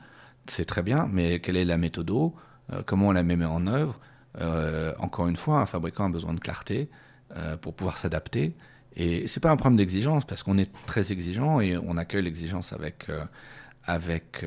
[0.51, 3.99] c'est très bien, mais quelle est la méthode euh, Comment on la met en œuvre
[4.39, 6.89] euh, Encore une fois, un fabricant a besoin de clarté
[7.35, 8.55] euh, pour pouvoir s'adapter.
[8.95, 12.73] Et c'est pas un problème d'exigence, parce qu'on est très exigeant et on accueille l'exigence
[12.73, 13.07] avec,
[13.83, 14.43] avec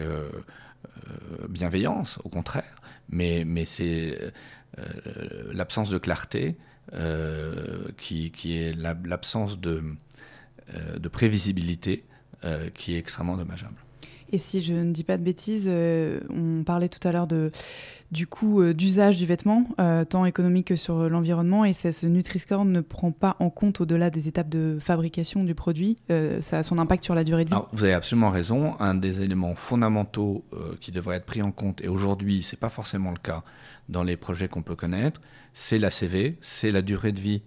[1.48, 2.82] bienveillance, au contraire.
[3.11, 4.18] Mais, mais c'est
[5.53, 6.57] l'absence de clarté
[7.96, 9.84] qui, qui, est l'absence de,
[10.98, 12.05] de prévisibilité
[12.74, 13.76] qui est extrêmement dommageable.
[14.31, 17.51] Et si je ne dis pas de bêtises, on parlait tout à l'heure de
[18.12, 19.68] du coût d'usage du vêtement,
[20.09, 24.26] tant économique que sur l'environnement, et ce Nutri-Score ne prend pas en compte au-delà des
[24.26, 27.61] étapes de fabrication du produit, son impact sur la durée de vie.
[27.70, 28.74] vous avez absolument raison.
[28.81, 30.45] Un des éléments fondamentaux
[30.81, 33.45] qui devrait être pris en compte, et aujourd'hui c'est pas forcément le cas
[33.91, 35.20] dans les projets qu'on peut connaître,
[35.53, 37.43] c'est la CV, c'est la durée de vie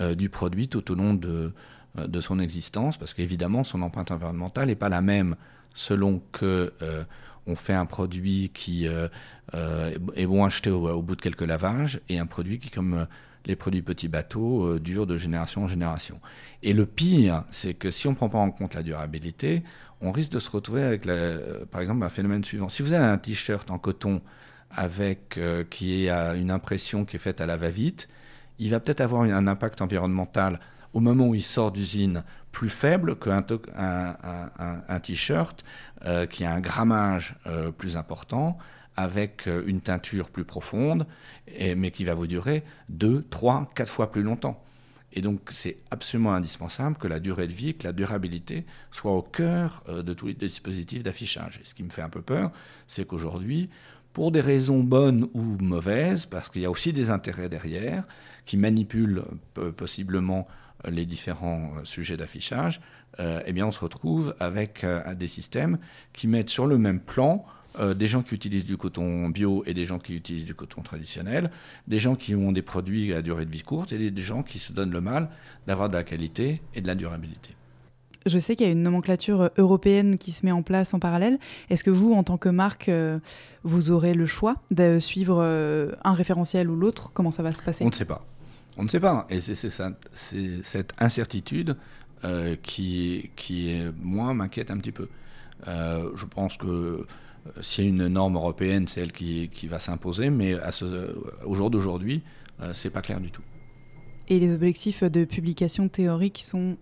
[0.00, 1.52] euh, du produit tout au long de,
[1.98, 5.36] euh, de son existence, parce qu'évidemment, son empreinte environnementale n'est pas la même
[5.74, 7.04] selon que euh,
[7.46, 12.18] on fait un produit qui est bon acheté au, au, bout de quelques lavages et
[12.18, 13.06] un produit qui, comme
[13.44, 16.20] les produits petits bateaux, dure de génération en génération.
[16.62, 19.62] Et le pire, c'est que si on ne prend pas en compte la durabilité,
[20.00, 21.06] on risque de se retrouver avec,
[21.70, 22.70] par exemple, un phénomène suivant.
[22.70, 24.22] Si vous avez un t-shirt en coton
[24.70, 28.08] avec qui a une impression qui est faite à la va-vite,
[28.58, 30.60] il va peut-être avoir un impact environnemental
[30.94, 32.22] au moment où il sort d'usine
[32.54, 33.44] plus faible qu'un
[33.76, 35.64] un, t-shirt
[36.06, 38.56] euh, qui a un grammage euh, plus important,
[38.96, 41.04] avec euh, une teinture plus profonde,
[41.76, 44.62] mais qui va vous durer 2, 3, 4 fois plus longtemps.
[45.12, 49.22] Et donc c'est absolument indispensable que la durée de vie, que la durabilité soit au
[49.22, 51.60] cœur de tous les dispositifs d'affichage.
[51.60, 52.50] Et ce qui me fait un peu peur,
[52.86, 53.68] c'est qu'aujourd'hui,
[54.12, 58.04] pour des raisons bonnes ou mauvaises, parce qu'il y a aussi des intérêts derrière,
[58.44, 59.24] qui manipulent
[59.76, 60.48] possiblement
[60.88, 62.80] les différents euh, sujets d'affichage,
[63.46, 64.84] eh bien on se retrouve avec
[65.16, 65.78] des systèmes
[66.12, 67.44] qui mettent sur le même plan
[67.94, 71.52] des gens qui utilisent du coton bio et des gens qui utilisent du coton traditionnel,
[71.86, 74.58] des gens qui ont des produits à durée de vie courte et des gens qui
[74.58, 75.28] se donnent le mal
[75.68, 77.50] d'avoir de la qualité et de la durabilité.
[78.26, 81.38] Je sais qu'il y a une nomenclature européenne qui se met en place en parallèle.
[81.70, 82.90] Est-ce que vous, en tant que marque,
[83.62, 85.40] vous aurez le choix de suivre
[86.02, 87.12] un référentiel ou l'autre?
[87.12, 87.84] Comment ça va se passer?
[87.84, 88.26] On ne sait pas.
[88.76, 89.26] On ne sait pas.
[89.30, 91.76] Et c'est cette incertitude
[92.24, 95.08] euh, qui, qui, moi, m'inquiète un petit peu.
[95.68, 97.06] Euh, je pense que euh,
[97.60, 101.14] s'il y a une norme européenne, c'est elle qui, qui va s'imposer, mais à ce,
[101.44, 102.22] au jour d'aujourd'hui,
[102.72, 103.42] c'est pas clair du tout.
[104.28, 106.78] Et les objectifs de publication théorique sont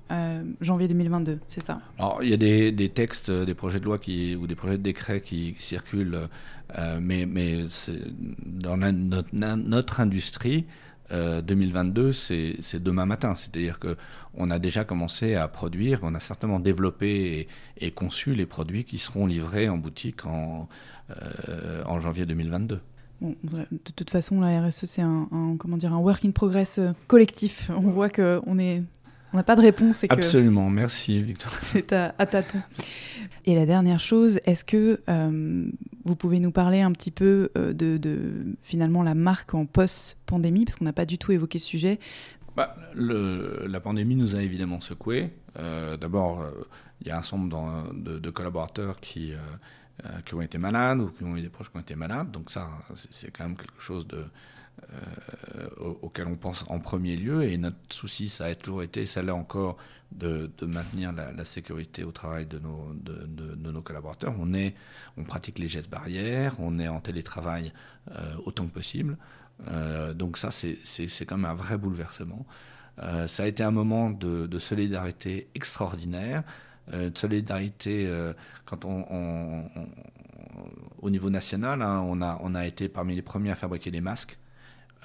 [0.61, 1.81] janvier 2022, c'est ça?
[1.99, 4.79] Alors, il y a des, des, textes, des projets de loi qui, ou des projets
[4.79, 6.29] de décret qui circulent,
[7.01, 7.63] mais, mais
[8.45, 10.67] dans notre, notre, industrie,
[11.13, 12.13] 2022, euh,
[12.61, 13.35] c'est demain matin.
[13.35, 17.49] C'est-à-dire qu'on a déjà commencé à produire, on a certainement développé
[17.79, 20.69] et, conçu les produits qui seront livrés en boutique en,
[21.11, 22.81] euh, janvier 2022.
[23.21, 27.71] de toute façon, la RSE, c'est un, un work in progress euh, collectif.
[27.77, 28.83] On voit qu'on est
[29.33, 30.05] on n'a pas de réponse.
[30.09, 31.53] Absolument, merci Victor.
[31.61, 32.63] C'est à, à, tâtons.
[33.45, 35.65] Et la dernière chose, est-ce que euh,
[36.05, 40.77] vous pouvez nous parler un petit peu euh, de, finalement la marque en post-pandémie, parce
[40.77, 41.99] qu'on n'a pas du tout évoqué ce sujet?
[42.57, 45.31] Bah, La pandémie nous a évidemment secoués.
[45.59, 46.47] Euh, d'abord,
[47.01, 49.33] il y a un certain nombre de, de, collaborateurs qui,
[50.25, 52.51] qui ont été malades ou qui ont eu des proches qui ont été malades, donc
[52.51, 54.25] ça, c'est quand même quelque chose de
[54.93, 57.45] euh, auquel on pense en premier lieu.
[57.45, 59.77] Et notre souci, ça a toujours été, ça l'est encore,
[60.13, 64.35] de, maintenir la, sécurité au travail de nos, de, nos collaborateurs.
[64.39, 64.75] On, est,
[65.17, 67.73] on pratique les gestes barrières, on est en télétravail
[68.11, 69.17] euh, autant que possible.
[69.69, 72.45] Euh, donc ça, c'est quand même un vrai bouleversement.
[73.27, 76.43] ça a été un moment de, solidarité extraordinaire,
[76.93, 78.11] de solidarité
[78.67, 79.65] quand on,
[81.01, 84.01] au niveau national, hein, on, a, on a été parmi les premiers à fabriquer des
[84.01, 84.39] masques.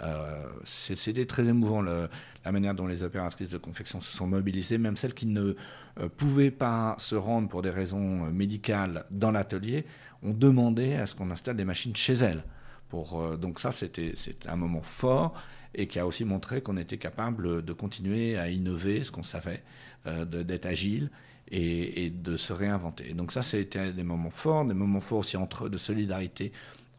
[0.02, 2.10] Euh, c'était très émouvant la
[2.52, 5.56] manière dont les opératrices de confection se sont mobilisées, même celles qui ne
[6.00, 9.86] euh, pouvaient pas se rendre pour des raisons euh, médicales dans l'atelier,
[10.24, 12.43] ont demandé à ce qu'on installe des machines chez elles.
[12.89, 14.14] Pour, donc ça, c'était
[14.48, 15.34] un moment fort
[15.76, 19.62] et qui a aussi montré qu'on était capable de continuer à innover ce qu'on savait,
[20.06, 21.12] d'être agile
[21.52, 23.14] et, de se réinventer.
[23.14, 26.54] Donc ça, c'était des moments forts, des moments forts aussi entre, de solidarité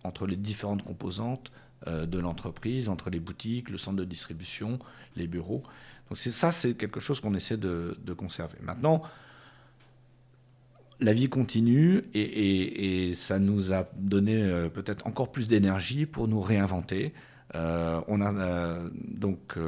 [0.05, 1.51] entre les différentes composantes
[1.87, 4.79] de l'entreprise, entre les boutiques, le centre de distribution,
[5.17, 5.63] les bureaux.
[6.09, 8.59] Donc ça, c'est quelque chose qu'on essaie de, conserver.
[8.63, 9.03] Maintenant,
[11.01, 16.41] la vie continue et, ça nous a donné euh, peut-être encore plus d'énergie pour nous
[16.41, 17.13] réinventer.
[17.55, 19.59] Euh, on a donc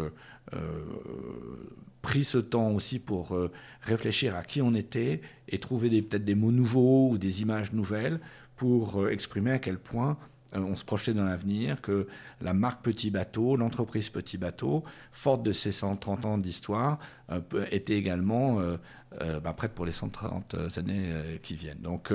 [2.02, 3.38] pris ce temps aussi pour
[3.82, 8.18] réfléchir à qui on était et trouver peut-être des mots nouveaux ou des images nouvelles
[8.56, 10.16] pour exprimer à quel point euh,
[10.52, 12.06] on se projetait dans l'avenir, que
[12.40, 16.98] la marque Petit Bateau, l'entreprise Petit Bateau, forte de ses 130 ans d'histoire,
[17.30, 17.40] euh,
[17.70, 21.10] était également euh, bah, prête pour les 130 années
[21.42, 21.80] qui viennent.
[21.80, 22.12] Donc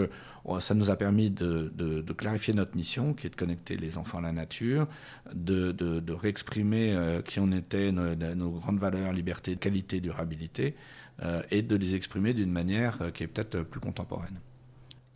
[0.59, 4.21] ça nous a permis de, clarifier notre mission, qui est de connecter les enfants à
[4.21, 4.87] la nature,
[5.33, 10.75] de, réexprimer qui on était, nos, grandes valeurs, liberté, qualité, durabilité,
[11.51, 14.39] et de les exprimer d'une manière qui est peut-être plus contemporaine.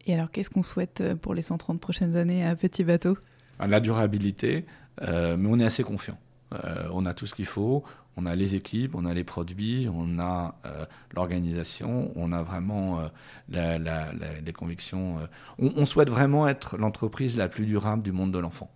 [0.05, 3.17] Et alors, qu'est-ce qu'on souhaite euh, pour les 130 prochaines années à Petit Bateau?
[3.59, 4.65] La durabilité,
[5.01, 6.17] euh, mais on est assez confiant.
[6.53, 7.83] Euh, on a tout ce qu'il faut,
[8.17, 13.09] on a les équipes, on a les produits, on a euh, l'organisation, on a vraiment
[13.49, 15.17] la, la, la, les convictions.
[15.57, 18.71] On, on souhaite vraiment être l'entreprise la plus durable du monde de l'enfant.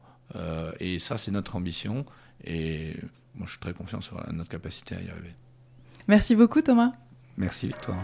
[0.79, 2.05] Et ça, c'est notre ambition.
[2.43, 2.95] Et
[3.35, 5.35] moi, je suis très confiant sur notre capacité à y arriver.
[6.07, 6.93] Merci beaucoup, Thomas.
[7.37, 8.03] Merci, Victoire.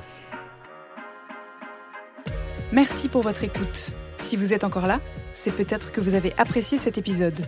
[2.71, 3.93] Merci pour votre écoute.
[4.19, 5.01] Si vous êtes encore là,
[5.33, 7.39] c'est peut-être que vous avez apprécié cet épisode.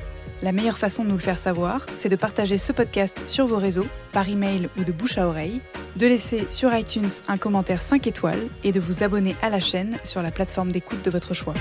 [0.41, 3.57] La meilleure façon de nous le faire savoir, c'est de partager ce podcast sur vos
[3.57, 5.61] réseaux, par email ou de bouche à oreille,
[5.97, 9.99] de laisser sur iTunes un commentaire 5 étoiles et de vous abonner à la chaîne
[10.03, 11.53] sur la plateforme d'écoute de votre choix.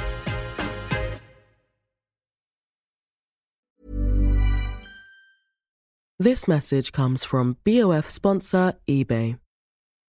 [6.19, 9.37] This message comes from BOF sponsor eBay.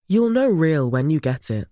[0.08, 1.71] You'll know real when you get it.